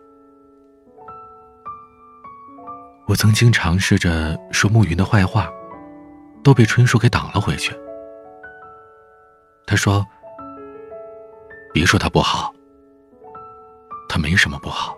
[3.06, 5.50] 我曾经尝试着说暮云的坏话，
[6.42, 7.72] 都被春树给挡了回去。
[9.66, 10.04] 他说。
[11.72, 12.52] 别说他不好，
[14.08, 14.96] 他没什么不好。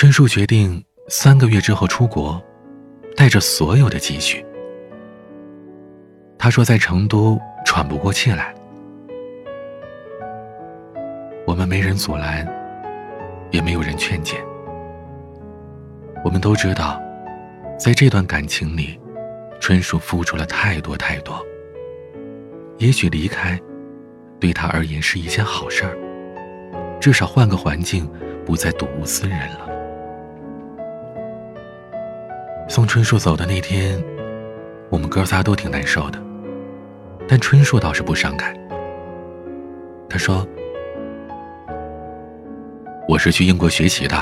[0.00, 2.42] 春树决定三个月之后出国，
[3.14, 4.42] 带着所有的积蓄。
[6.38, 8.54] 他说在成都喘不过气来，
[11.46, 12.48] 我们没人阻拦，
[13.50, 14.42] 也没有人劝解。
[16.24, 16.98] 我们都知道，
[17.78, 18.98] 在这段感情里，
[19.60, 21.44] 春树付出了太多太多。
[22.78, 23.60] 也许离开，
[24.40, 25.94] 对他而言是一件好事儿。
[26.98, 28.10] 至少换个环境，
[28.46, 29.69] 不再睹物思人了。
[32.70, 34.00] 送春树走的那天，
[34.90, 36.22] 我们哥仨都挺难受的，
[37.26, 38.56] 但春树倒是不伤感。
[40.08, 40.46] 他说
[43.08, 44.16] ：“我是去英国学习的，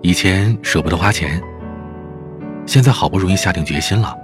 [0.00, 1.38] 以前舍不得花钱，
[2.64, 4.16] 现在好不容易下定决心了，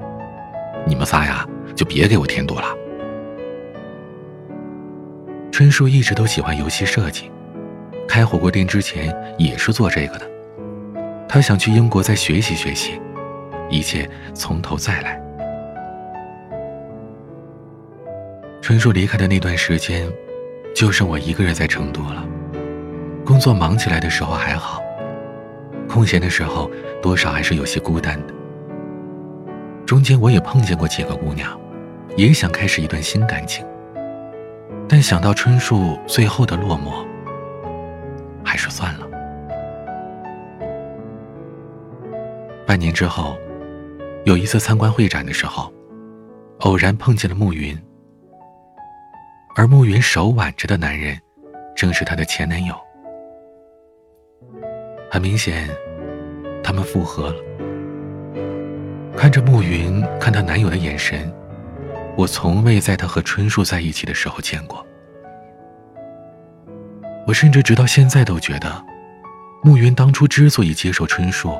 [0.86, 2.64] 你们仨呀，就别给我添堵了。”
[5.52, 7.30] 春树一直都喜欢游戏设计，
[8.08, 10.26] 开火锅店之前也是做这个的。
[11.28, 13.00] 他想去英国再学习学习，
[13.68, 15.20] 一切从头再来。
[18.62, 20.08] 春树离开的那段时间，
[20.74, 22.24] 就剩我一个人在成都了。
[23.24, 24.80] 工作忙起来的时候还好，
[25.88, 26.70] 空闲的时候
[27.02, 28.34] 多少还是有些孤单的。
[29.84, 31.56] 中间我也碰见过几个姑娘，
[32.16, 33.64] 也想开始一段新感情。
[34.88, 37.06] 但想到春树最后的落寞，
[38.44, 39.05] 还是算了。
[42.66, 43.38] 半年之后，
[44.24, 45.72] 有一次参观会展的时候，
[46.60, 47.78] 偶然碰见了暮云，
[49.54, 51.16] 而暮云手挽着的男人，
[51.76, 52.74] 正是她的前男友。
[55.08, 55.68] 很明显，
[56.62, 57.36] 他们复合了。
[59.16, 61.32] 看着暮云看她男友的眼神。
[62.16, 64.84] 我从未在她和春树在一起的时候见过。
[67.26, 68.84] 我甚至直到现在都觉得，
[69.62, 71.56] 暮云当初之所以接受春树，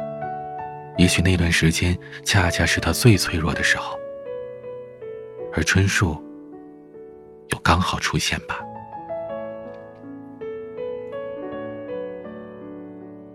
[0.97, 3.99] 也许那段时间恰恰是他最脆弱的时候，
[5.53, 6.17] 而春树
[7.51, 8.61] 又刚好出现吧。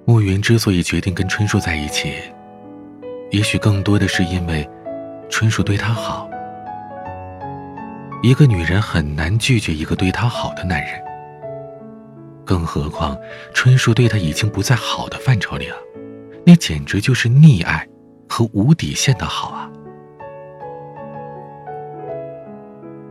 [0.05, 2.15] 暮云之所以决定跟春树在一起，
[3.29, 4.67] 也许更多的是因为
[5.29, 6.29] 春树对他好。
[8.23, 11.01] 一个女人很难拒绝一个对她好的男人，
[12.45, 13.17] 更何况
[13.53, 15.75] 春树对她已经不在好的范畴里了，
[16.45, 17.87] 那简直就是溺爱
[18.27, 19.71] 和无底线的好啊！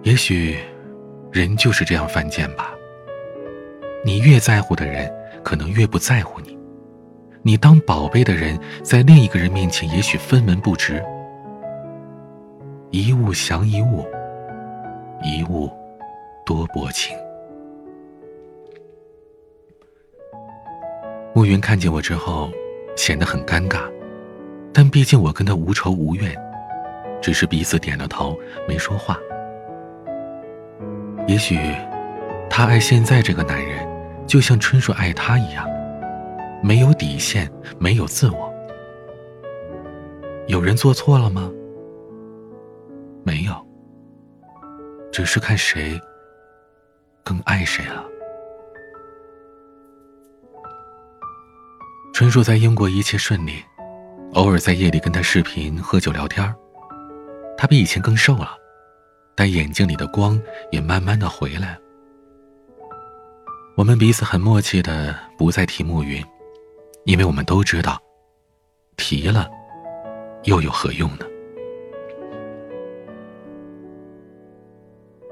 [0.03, 0.59] 也许，
[1.31, 2.75] 人就是这样犯贱吧。
[4.05, 5.13] 你越在乎的人，
[5.45, 6.57] 可能越不在乎你；
[7.43, 11.03] 你当宝贝的人，在另一个人面前，也许分文不值。
[12.91, 14.05] 一物降一物。
[15.23, 15.71] 一物
[16.47, 17.15] 多薄情。
[21.35, 22.51] 暮云看见我之后，
[23.01, 23.91] 显得很尴尬，
[24.75, 26.37] 但毕竟我跟他无仇无怨，
[27.23, 29.19] 只是彼此点了头，没说话。
[31.27, 31.59] 也许，
[32.51, 33.89] 他爱现在这个男人，
[34.27, 35.67] 就像春树爱他一样，
[36.63, 38.53] 没有底线，没有自我。
[40.47, 41.51] 有人做错了吗？
[43.25, 43.67] 没有。
[45.11, 45.99] 只是看谁
[47.25, 48.05] 更爱谁了。
[52.13, 53.65] 春树在英国一切顺利，
[54.35, 56.55] 偶尔在夜里跟他视频、喝酒聊天
[57.57, 58.57] 他比以前更瘦了，
[59.35, 61.79] 但眼睛里的光也慢慢的回来了。
[63.77, 66.23] 我们彼此很默契的不再提暮云，
[67.05, 67.99] 因为我们都知道，
[68.97, 69.49] 提了
[70.45, 71.25] 又有何用呢？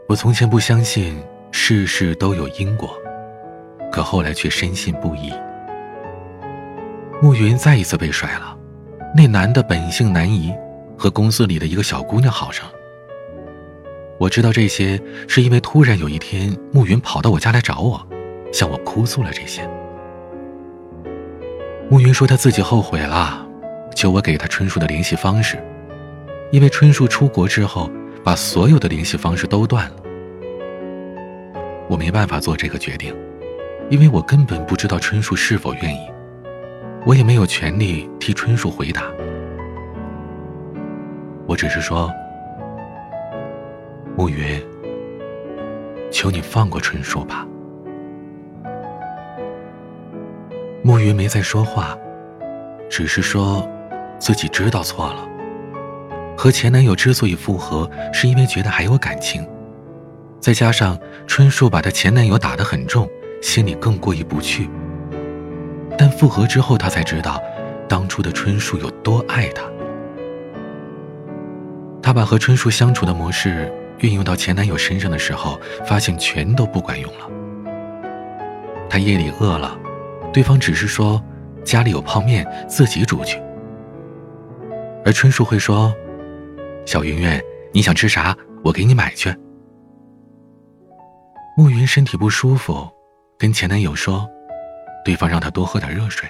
[0.09, 2.97] 我从前不相信事事都有因果，
[3.93, 5.31] 可后来却深信不疑。
[7.21, 8.57] 暮云再一次被甩了，
[9.15, 10.55] 那男的本性难移，
[10.97, 12.73] 和公司里的一个小姑娘好上了。
[14.21, 18.01] 我知道这些，是因为突然有一天，暮云跑到我家来找我，
[18.53, 19.69] 向我哭诉了这些。
[21.91, 23.45] 暮云说他自己后悔了，
[23.97, 25.59] 求我给他春树的联系方式，
[26.53, 27.91] 因为春树出国之后，
[28.23, 29.97] 把所有的联系方式都断了。
[31.89, 33.13] 我没办法做这个决定，
[33.91, 36.01] 因为我根本不知道春树是否愿意，
[37.07, 39.05] 我也没有权利替春树回答。
[41.47, 42.11] 我只是说。
[44.17, 44.61] 暮云，
[46.11, 47.47] 求你放过春树吧。
[50.83, 51.97] 暮云没再说话，
[52.91, 53.65] 只是说
[54.19, 55.25] 自己知道错了。
[56.37, 59.49] 和前男友之所以复合，是因为觉得还有感情，
[60.41, 63.09] 再加上春树把她前男友打得很重，
[63.41, 64.69] 心里更过意不去。
[65.99, 67.43] 但复合之后，她才知道，
[67.89, 69.65] 当初的春树有多爱她。
[72.01, 73.71] 她把和春树相处的模式。
[74.01, 77.29] 运用到前男友身上的时候，发现全都不管用了。
[78.89, 79.77] 他夜里饿了，
[80.33, 81.21] 对方只是说
[81.65, 83.43] 家里有泡面，自己煮去。
[85.05, 85.93] 而春树会说
[86.87, 89.35] ：“小云云，你想吃啥，我给你买去。”
[91.59, 92.89] 暮云身体不舒服，
[93.37, 94.31] 跟前男友说，
[95.05, 96.29] 对方让他多喝点热水。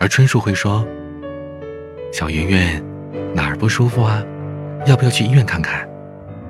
[0.00, 0.86] 而春树会说
[2.12, 2.82] ：“小云云，
[3.34, 4.22] 哪儿不舒服啊？
[4.86, 5.88] 要不要去医院看看？”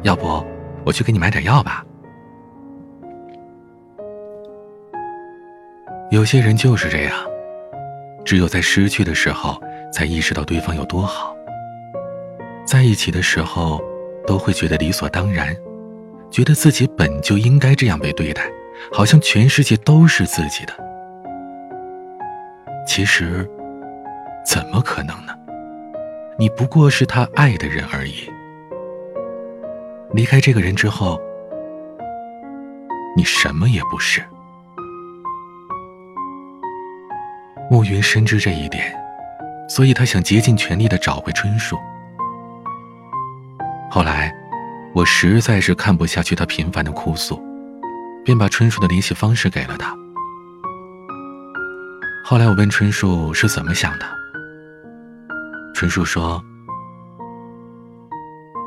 [0.03, 0.45] 要不，
[0.85, 1.85] 我去给你买点药吧。
[6.11, 7.13] 有些人就是这样，
[8.25, 9.61] 只有在失去的时候，
[9.93, 11.35] 才意识到对方有多好。
[12.65, 13.83] 在一起的时候，
[14.27, 15.55] 都会觉得理所当然，
[16.31, 18.43] 觉得自己本就应该这样被对待，
[18.93, 20.73] 好像全世界都是自己的。
[22.87, 23.49] 其实，
[24.45, 25.35] 怎么可能呢？
[26.39, 28.31] 你不过是他爱的人而已。
[30.13, 31.21] 离开这个人之后，
[33.17, 34.23] 你什么也不是。
[37.71, 38.97] 暮云深知这一点，
[39.69, 41.77] 所以他想竭尽全力的找回春树。
[43.91, 44.35] 后来，
[44.95, 47.39] 我实在是看不下去他频繁的哭诉，
[48.29, 49.97] 便把春树的联系方式给了他。
[52.23, 54.05] 后来我问春树是怎么想的，
[55.73, 56.39] 春树说：“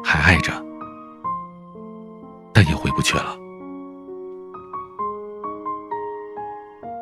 [0.03, 0.51] 还爱着。”
[2.51, 3.37] 但也回不去了。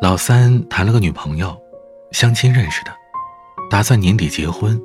[0.02, 1.58] 老三谈了个女朋友，
[2.12, 2.92] 相亲认识的，
[3.70, 4.78] 打算年底结婚。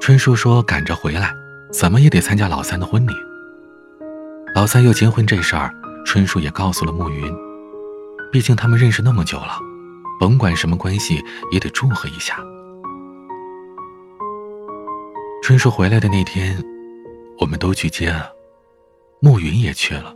[0.00, 1.34] 春树说赶着回来，
[1.72, 3.12] 怎么也得参加老三的婚礼。
[4.54, 5.74] 老三要结婚这事儿，
[6.06, 7.34] 春树也告诉了暮云，
[8.30, 9.58] 毕竟他们认识那么久了，
[10.20, 12.38] 甭管什么关系，也得祝贺一下。
[15.42, 16.56] 春树回来的那天，
[17.40, 18.30] 我们都去接了。
[19.20, 20.14] 暮云也去了。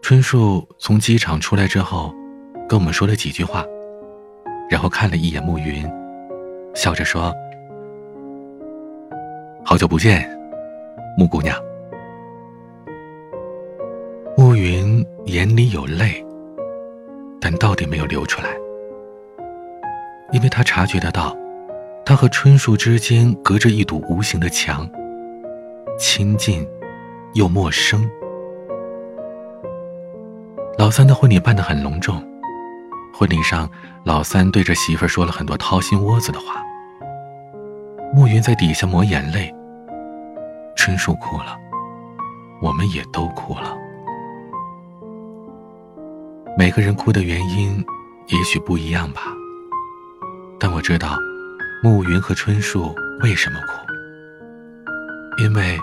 [0.00, 2.12] 春树从机场出来之后，
[2.66, 3.64] 跟我们说了几句话，
[4.70, 5.88] 然后看了一眼暮云，
[6.74, 7.34] 笑着说
[9.62, 10.26] ：“好久不见，
[11.18, 11.54] 慕姑娘。”
[15.30, 16.24] 眼里有泪，
[17.40, 18.48] 但到底没有流出来，
[20.32, 21.36] 因为他察觉得到，
[22.04, 24.90] 他和春树之间隔着一堵无形的墙，
[25.98, 26.66] 亲近。
[27.34, 28.10] 又陌生。
[30.76, 32.20] 老三的婚礼办得很隆重，
[33.14, 33.70] 婚礼上，
[34.02, 36.60] 老三对着媳妇儿说了很多掏心窝子的话。
[38.12, 39.48] 暮云在底下抹眼泪。
[40.74, 41.56] 春树哭了，
[42.60, 43.78] 我们也都哭了。
[46.56, 47.84] 每个人哭的原因，
[48.26, 49.22] 也许不一样吧。
[50.58, 51.16] 但我知道，
[51.82, 55.78] 暮云和春树为什么哭，因为。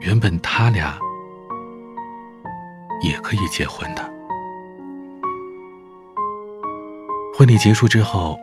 [0.00, 0.98] 原本他俩
[3.02, 4.02] 也可以结婚的。
[7.34, 8.38] 婚礼结束之后，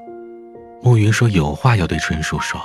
[0.81, 2.59] 暮云说有话要对春树说。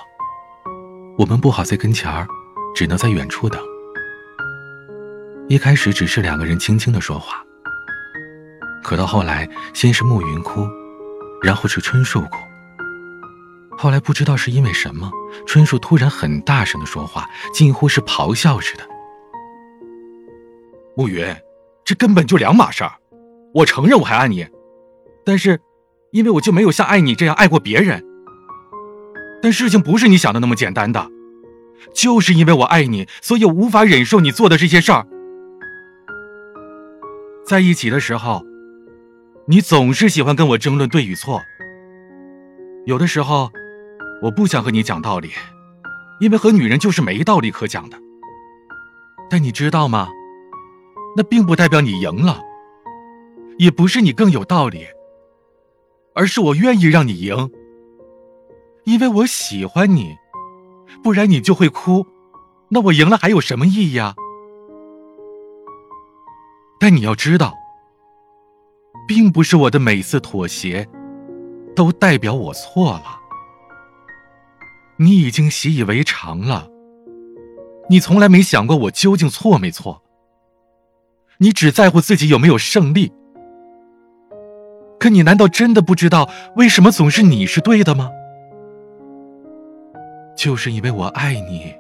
[1.19, 2.27] 我们不好在跟前儿，
[2.75, 3.61] 只能在远处等。
[5.47, 7.45] 一开始只是两个人轻轻的说话，
[8.87, 10.65] 可到后来，先是暮云哭，
[11.43, 12.37] 然后是春树哭。
[13.77, 15.11] 后来不知道是因为什么，
[15.45, 18.85] 春树突然很大声的说话，近乎是咆哮似的。
[20.97, 21.35] 暮云，
[21.85, 22.93] 这根本就两码事儿。
[23.55, 24.47] 我承认我还爱你，
[25.25, 25.61] 但是，
[26.13, 28.01] 因为我就没有像爱你这样爱过别人。
[29.43, 31.11] 但事情不是你想的那么简单的，
[31.93, 35.05] 就是因为我爱你，所以我无法忍受你做的这些事儿。
[37.45, 38.45] 在一起的时候，
[39.49, 41.41] 你总是喜欢跟我争论对与错。
[42.85, 43.49] 有的时候，
[44.21, 45.31] 我不想和你讲道理，
[46.19, 47.97] 因为和女人就是没道理可讲的。
[49.31, 50.09] 但你知道吗？
[51.17, 52.41] 那并不代表你赢了，
[53.57, 54.85] 也不是你更有道理，
[56.15, 57.49] 而是我愿意让你赢，
[58.85, 60.17] 因为我喜欢你，
[61.05, 62.05] 不然你就会哭，
[62.71, 64.17] 那我赢了还有什么意义啊？
[66.81, 67.55] 但你要知道，
[69.07, 70.87] 并不是我的每次妥协
[71.75, 73.05] 都代表我错了，
[74.97, 76.69] 你已经习以为常了。
[77.89, 80.03] 你从来没想过我究竟错没错，
[81.39, 83.13] 你只在乎自己有没有胜利。
[84.99, 88.11] 可你难道真的不知道为什么总是你是对的吗？
[90.37, 91.73] 就是因为我爱你，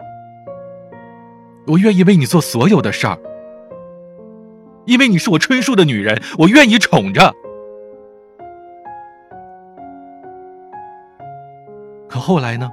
[1.66, 3.18] 我愿意为你做所有的事儿，
[4.86, 7.34] 因为你是我春树的女人，我愿意宠着。
[12.08, 12.70] 可后来呢？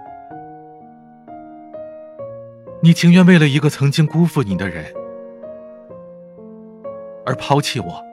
[2.82, 4.86] 你情愿为了一个曾经辜负你的人
[7.26, 8.04] 而抛弃我，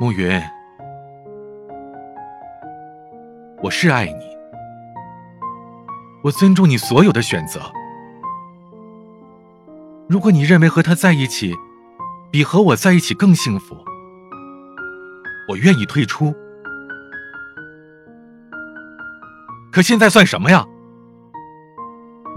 [0.00, 0.42] 暮云，
[3.62, 4.36] 我是爱你，
[6.24, 7.60] 我尊重你所有的选择。
[10.08, 11.52] 如果你认为和他在一起
[12.30, 13.76] 比和我在一起更幸福，
[15.48, 16.32] 我愿意退出。
[19.72, 20.64] 可现在算什么呀？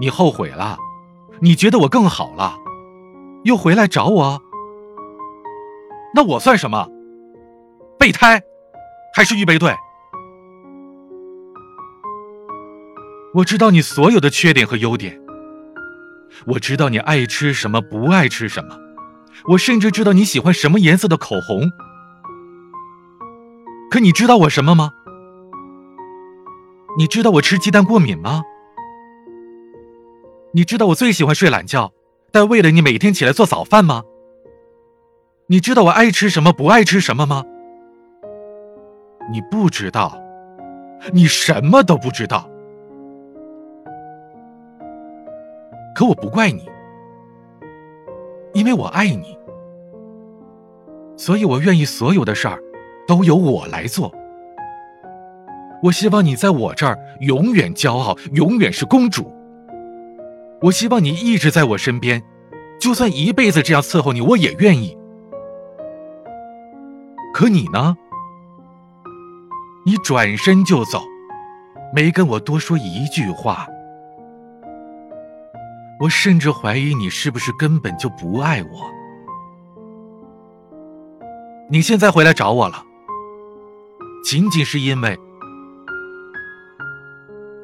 [0.00, 0.76] 你后悔了，
[1.40, 2.58] 你觉得我更好了，
[3.44, 4.42] 又回来找我，
[6.12, 6.88] 那我算什么？
[7.98, 8.42] 备胎，
[9.14, 9.76] 还是预备队？
[13.34, 15.20] 我知道你所有的缺点和优点，
[16.46, 18.76] 我知道你爱吃什么，不爱吃什么，
[19.48, 21.70] 我甚至知道你喜欢什么颜色的口红。
[23.90, 24.92] 可你知道我什么吗？
[26.98, 28.42] 你知道我吃鸡蛋过敏吗？
[30.52, 31.92] 你知道我最喜欢睡懒觉，
[32.32, 34.02] 但为了你每天起来做早饭吗？
[35.46, 37.44] 你知道我爱吃什么不爱吃什么吗？
[39.32, 40.20] 你不知道，
[41.12, 42.49] 你什么都不知道。
[46.00, 46.66] 可我不怪你，
[48.54, 49.36] 因为我爱你，
[51.14, 52.58] 所以我愿意所有的事儿
[53.06, 54.10] 都由我来做。
[55.82, 59.30] 我希望你在我这儿永远骄傲，永远是公主。
[60.62, 62.22] 我希望你一直在我身边，
[62.80, 64.96] 就算一辈子这样伺候你，我也愿意。
[67.34, 67.94] 可你呢？
[69.84, 71.02] 你转身就走，
[71.94, 73.66] 没跟我多说一句话。
[76.00, 78.90] 我甚至怀疑你是不是根本就不爱我。
[81.68, 82.82] 你现在回来找我了，
[84.24, 85.18] 仅仅是因为。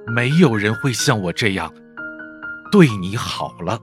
[0.09, 1.73] 没有人会像我这样
[2.71, 3.81] 对你好了。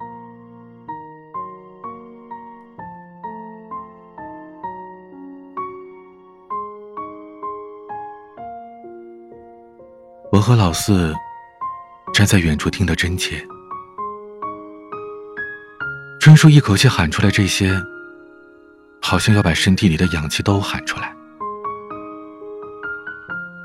[10.31, 11.13] 我和老四
[12.13, 13.45] 站在远处听得真切。
[16.33, 17.79] 春树一口气喊出来这些，
[18.99, 21.15] 好像要把身体里的氧气都喊出来。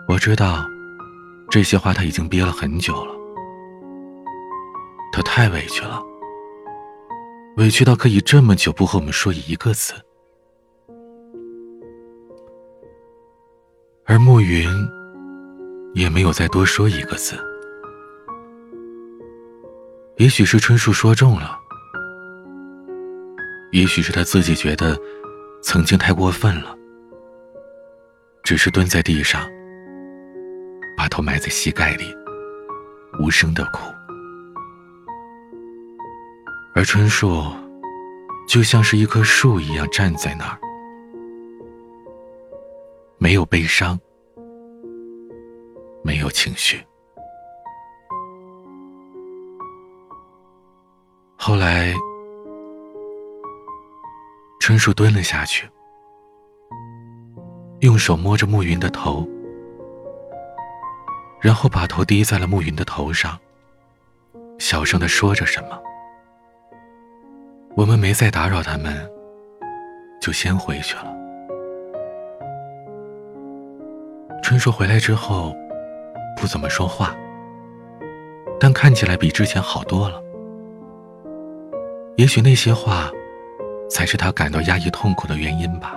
[0.06, 0.68] 我知道。
[1.48, 3.14] 这些话他已经憋了很久了，
[5.10, 6.02] 他太委屈了，
[7.56, 9.94] 委屈到可以这么久不和我们说一个字。
[14.04, 14.68] 而暮云
[15.94, 17.34] 也没有再多说一个字。
[20.18, 21.57] 也许是春树说中了，
[23.72, 24.98] 也许是他自己觉得
[25.62, 26.76] 曾经太过分了，
[28.42, 29.48] 只是蹲在地上。
[30.96, 32.12] 把头埋在膝盖里，
[33.20, 33.78] 无声的哭。
[36.74, 37.44] 而春树，
[38.48, 40.58] 就像是一棵树一样站在那儿，
[43.16, 43.96] 没有悲伤，
[46.02, 46.84] 没有情绪。
[51.36, 51.94] 后来，
[54.68, 55.66] 春树蹲了下去，
[57.80, 59.26] 用手摸着暮云的头。
[61.40, 63.38] 然后把头低在了暮云的头上，
[64.58, 65.80] 小声的说着什么。
[67.76, 69.10] 我们没再打扰他们，
[70.20, 71.16] 就先回去了。
[74.42, 75.56] 春树回来之后，
[76.36, 77.16] 不怎么说话，
[78.60, 80.22] 但看起来比之前好多了。
[82.18, 83.10] 也许那些话，
[83.90, 85.96] 才是他感到压抑痛苦的原因吧。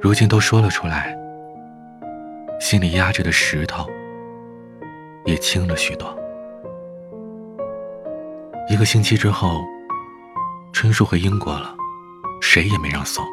[0.00, 1.16] 如今都说了出来，
[2.60, 3.86] 心里压着的石头
[5.24, 6.14] 也轻了许多。
[8.68, 9.60] 一个星期之后，
[10.72, 11.74] 春树回英国了，
[12.40, 13.24] 谁也没让送，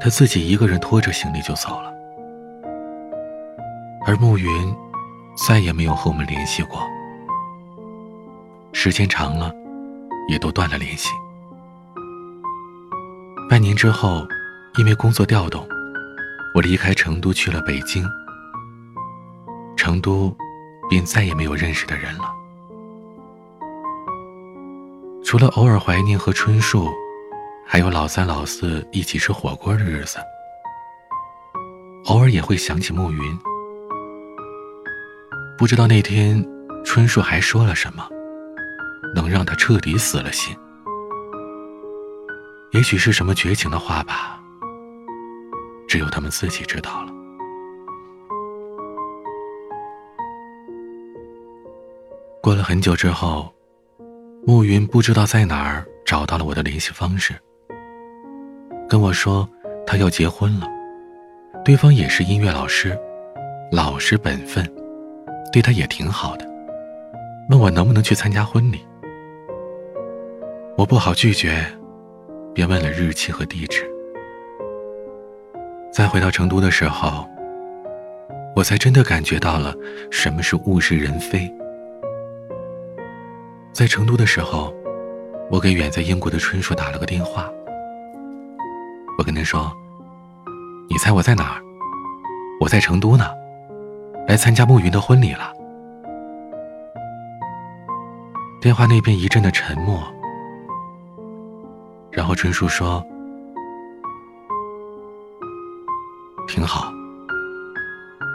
[0.00, 1.92] 他自己一个人拖着行李就走了。
[4.06, 4.74] 而暮云
[5.36, 6.80] 再也没有和我们联系过，
[8.72, 9.52] 时间长了，
[10.28, 11.10] 也都断了联系。
[13.48, 14.28] 半年之后，
[14.76, 15.66] 因为工作调动，
[16.54, 18.06] 我离开成都去了北京，
[19.74, 20.36] 成都
[20.90, 22.30] 便再也没有认识的人了。
[25.24, 26.90] 除了偶尔怀念和春树，
[27.66, 30.18] 还有老三老四一起吃火锅的日子，
[32.04, 33.38] 偶尔也会想起暮云。
[35.56, 36.46] 不知道那天
[36.84, 38.06] 春树还说了什么，
[39.14, 40.54] 能让他彻底死了心。
[42.72, 44.40] 也许是什么绝情的话吧，
[45.88, 47.12] 只有他们自己知道了。
[52.42, 53.52] 过了很久之后。
[54.46, 57.34] 暮云不知道在哪儿找到了我的联系方式，
[58.88, 59.46] 跟我说
[59.86, 60.66] 他要结婚了，
[61.62, 62.98] 对方也是音乐老师，
[63.70, 64.64] 老实本分，
[65.52, 66.48] 对他也挺好的，
[67.50, 68.80] 问我能不能去参加婚礼。
[70.78, 71.66] 我不好拒绝，
[72.58, 73.88] 便问了日期和地址。
[75.92, 77.24] 再回到成都的时候，
[78.56, 79.72] 我才真的感觉到了
[80.10, 81.48] 什么是物是人非。
[83.72, 84.74] 在成都的时候，
[85.48, 87.48] 我给远在英国的春树打了个电话。
[89.18, 89.72] 我跟他说
[90.90, 91.62] ：“你猜我在哪儿？
[92.60, 93.24] 我在成都呢，
[94.26, 95.52] 来参加暮云的婚礼了。”
[98.60, 100.02] 电话那边一阵的沉默，
[102.18, 103.00] 然后春树说
[106.48, 106.92] ：“挺好，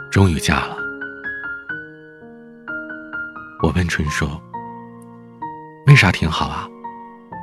[0.10, 0.78] 终于嫁了。”
[3.62, 4.26] 我问春树。
[5.86, 6.66] 为啥挺好啊？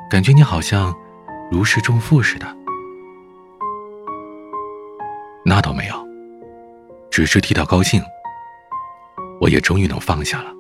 [0.08, 0.94] 感觉你好像
[1.52, 2.46] 如释重负似的。
[5.44, 6.08] 那倒没有，
[7.10, 8.02] 只是替他高兴。
[9.42, 10.50] 我也终于能放下了。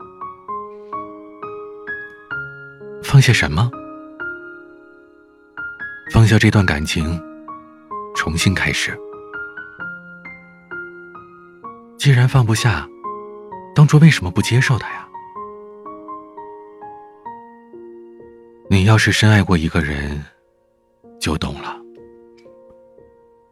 [3.02, 3.70] 放下什么？
[6.10, 7.18] 放下这段感情，
[8.16, 8.98] 重新开始。
[11.96, 12.86] 既然放不下，
[13.76, 15.08] 当初为什么不接受他呀？
[18.68, 20.22] 你要是深爱过一个人，
[21.20, 21.76] 就懂了。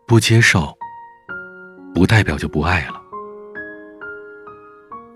[0.05, 0.77] 不接受，
[1.95, 3.01] 不代表就不爱了。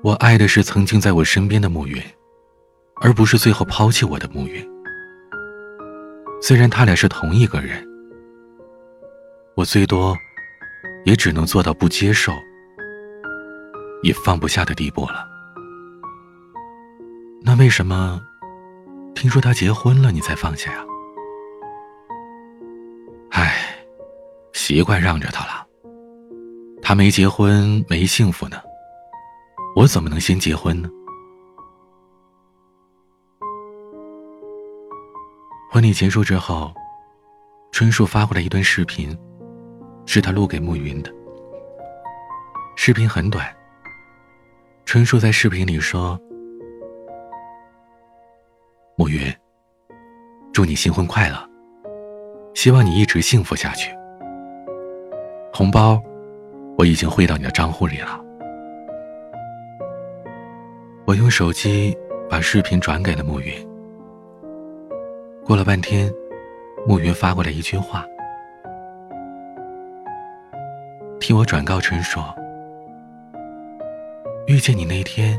[0.00, 2.00] 我爱的是曾经在我身边的暮云，
[3.00, 4.71] 而不是最后抛弃我的暮云。
[6.42, 7.86] 虽然他俩是同一个人，
[9.54, 10.16] 我最多
[11.04, 12.32] 也只能做到不接受，
[14.02, 15.24] 也放不下的地步了。
[17.44, 18.20] 那为什么？
[19.14, 20.84] 听说他结婚了，你才放下呀？
[23.30, 23.54] 唉，
[24.52, 25.64] 习惯让着他了。
[26.82, 28.56] 他没结婚，没幸福呢，
[29.76, 30.90] 我怎么能先结婚呢？
[35.72, 36.70] 婚礼结束之后，
[37.70, 39.18] 春树发过来一段视频，
[40.04, 41.10] 是他录给暮云的。
[42.76, 43.46] 视频很短。
[44.84, 46.20] 春树在视频里说。
[48.96, 49.34] 暮云，
[50.52, 51.42] 祝你新婚快乐！
[52.52, 53.90] 希望你一直幸福下去。
[55.54, 55.98] 红包
[56.76, 58.22] 我已经汇到你的账户里了。
[61.06, 61.96] 我用手机
[62.28, 63.71] 把视频转给了暮云。
[65.52, 66.10] 过了半天，
[66.86, 68.06] 暮云发过来一句话
[71.20, 72.20] ：“替我转告春树，
[74.46, 75.38] 遇见你那天，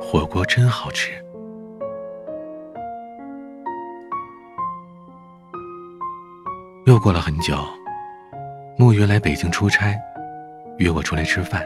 [0.00, 1.12] 火锅真好吃。”
[6.86, 7.54] 又过了很久，
[8.76, 9.96] 暮云来北京出差，
[10.78, 11.64] 约我出来吃饭。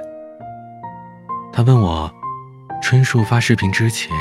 [1.54, 2.12] 他问我，
[2.82, 4.14] 春树发视频之前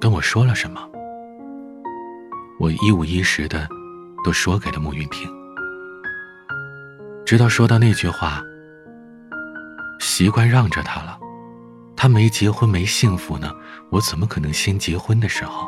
[0.00, 0.80] 跟我说了什么。
[2.68, 3.66] 我一五一十的
[4.22, 5.26] 都说给了慕云听，
[7.24, 8.44] 直到说到那句话
[9.98, 11.18] ：“习惯让着他了，
[11.96, 13.50] 他没结婚没幸福呢，
[13.88, 15.66] 我怎么可能先结婚？”的时候，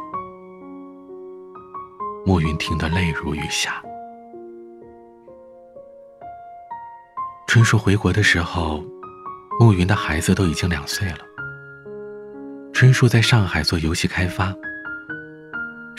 [2.27, 3.83] 暮云听得泪如雨下。
[7.47, 8.85] 春树回国的时候，
[9.59, 11.21] 暮云的孩子都已经两岁了。
[12.75, 14.55] 春树在上海做游戏开发，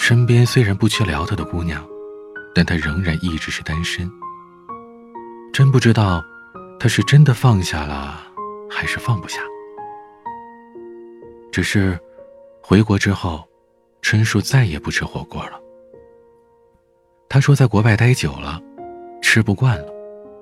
[0.02, 1.88] 身边虽然不缺聊他的姑娘，
[2.56, 4.12] 但他仍然一直是单身。
[5.54, 6.24] 真不知道，
[6.80, 8.20] 他是真的放下了，
[8.68, 9.40] 还是放不下。
[11.52, 11.98] 只是，
[12.64, 13.48] 回国之后，
[14.02, 15.62] 春树再也不吃火锅了。
[17.30, 18.60] 他说，在国外待久了，
[19.22, 19.94] 吃不惯了，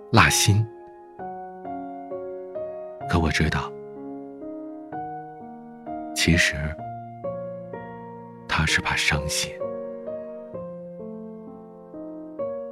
[0.09, 0.65] 辣心。
[3.09, 3.69] 可我知道，
[6.15, 6.55] 其实
[8.59, 9.49] 他是怕伤心。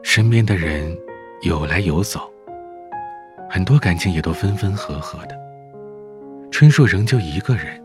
[0.04, 0.94] 身边的人
[1.44, 2.30] 有来有走，
[3.50, 5.40] 很多感情也都分分合合的。
[6.52, 7.82] 春树仍旧一个人，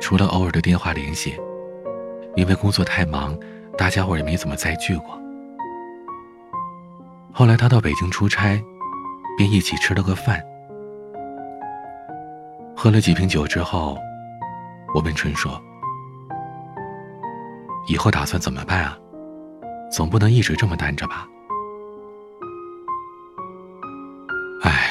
[0.00, 1.38] 除了偶尔的电话联系，
[2.34, 3.38] 因为工作太忙，
[3.78, 5.16] 大家伙也没怎么再聚过。
[7.32, 8.60] 后来他到北京出差。
[9.36, 10.40] 便一起吃了个饭，
[12.76, 13.98] 喝了几瓶酒之后，
[14.94, 15.60] 我问春硕
[17.86, 18.98] ：“以后打算怎么办啊？
[19.92, 21.28] 总不能一直这么单着吧？”
[24.62, 24.90] 哎，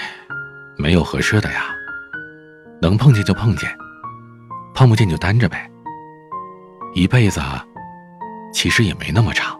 [0.77, 1.65] 没有合适的呀，
[2.81, 3.69] 能碰见就碰见，
[4.73, 5.69] 碰不见就单着呗。
[6.93, 7.41] 一辈子
[8.53, 9.57] 其实也没那么长。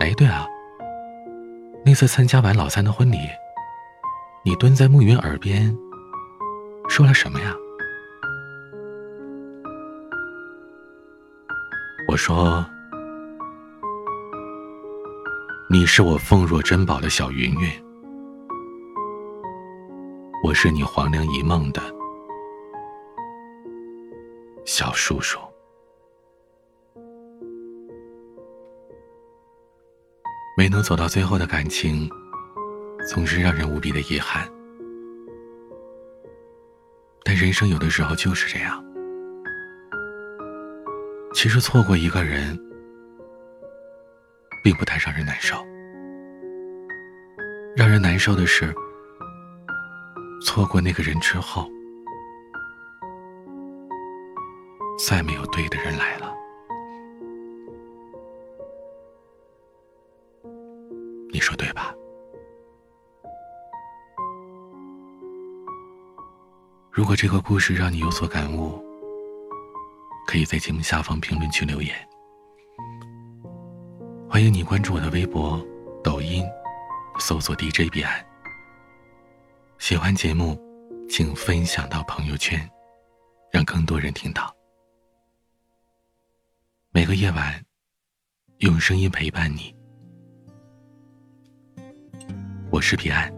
[0.00, 0.46] 哎，对啊。
[1.84, 3.18] 那次参加完老三的婚礼，
[4.44, 5.76] 你蹲在暮云耳边
[6.88, 7.54] 说了什么呀？
[12.18, 12.66] 说
[15.70, 17.70] ：“你是我奉若珍宝的小云云，
[20.42, 21.80] 我是你黄粱一梦的
[24.66, 25.38] 小叔叔。”
[30.58, 32.10] 没能走到最后的感情，
[33.08, 34.50] 总是让人无比的遗憾。
[37.22, 38.84] 但人生有的时候就是这样。
[41.34, 42.58] 其实错过一个人，
[44.64, 45.56] 并不太让人难受。
[47.76, 48.74] 让人难受的是，
[50.42, 51.70] 错过那个人之后，
[55.06, 56.34] 再没有对的人来了。
[61.30, 61.94] 你说对吧？
[66.90, 68.84] 如果这个故事让你有所感悟，
[70.28, 71.96] 可以在节目下方评论区留言。
[74.28, 75.58] 欢迎你关注我的微博、
[76.04, 76.44] 抖音，
[77.18, 78.22] 搜索 DJ 彼岸。
[79.78, 80.60] 喜欢节目，
[81.08, 82.60] 请分享到朋友圈，
[83.50, 84.54] 让更多人听到。
[86.90, 87.64] 每个夜晚，
[88.58, 89.74] 用声音陪伴你。
[92.70, 93.37] 我是彼岸。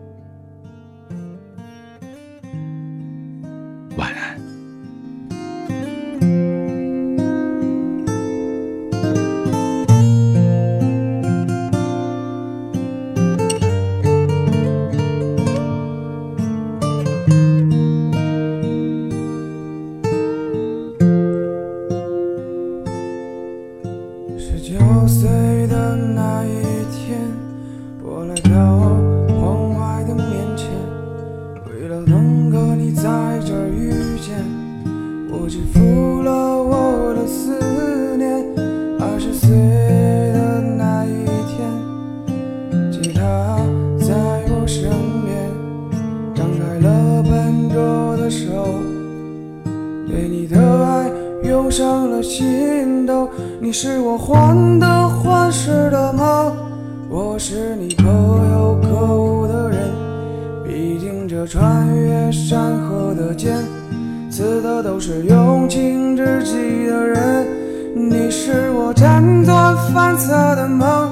[68.30, 71.10] 是我辗转反侧的梦，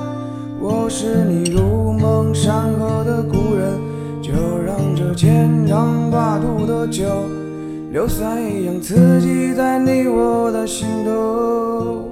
[0.61, 3.73] 我是你如梦山河的故人。
[4.23, 4.33] 就
[4.65, 7.05] 让这牵肠挂肚的酒。
[7.91, 12.08] 硫酸一样刺激在你我的心头。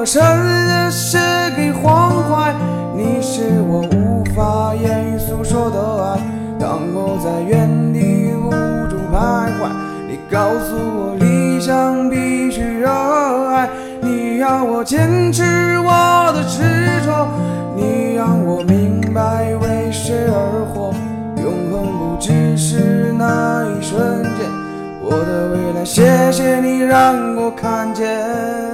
[0.00, 1.18] 歌深夜写
[1.56, 2.54] 给黄淮，
[2.96, 6.20] 你是我无法言语诉说的爱。
[6.58, 8.50] 当我在原地无
[8.88, 9.68] 助徘徊，
[10.08, 12.88] 你告诉我理想必须热
[13.50, 13.68] 爱，
[14.00, 15.42] 你让我坚持
[15.80, 16.62] 我的执
[17.04, 17.28] 着，
[17.76, 20.94] 你让我明白为谁而活。
[21.42, 24.48] 永恒不只是那一瞬间，
[25.02, 28.69] 我的未来，谢谢你让我看见。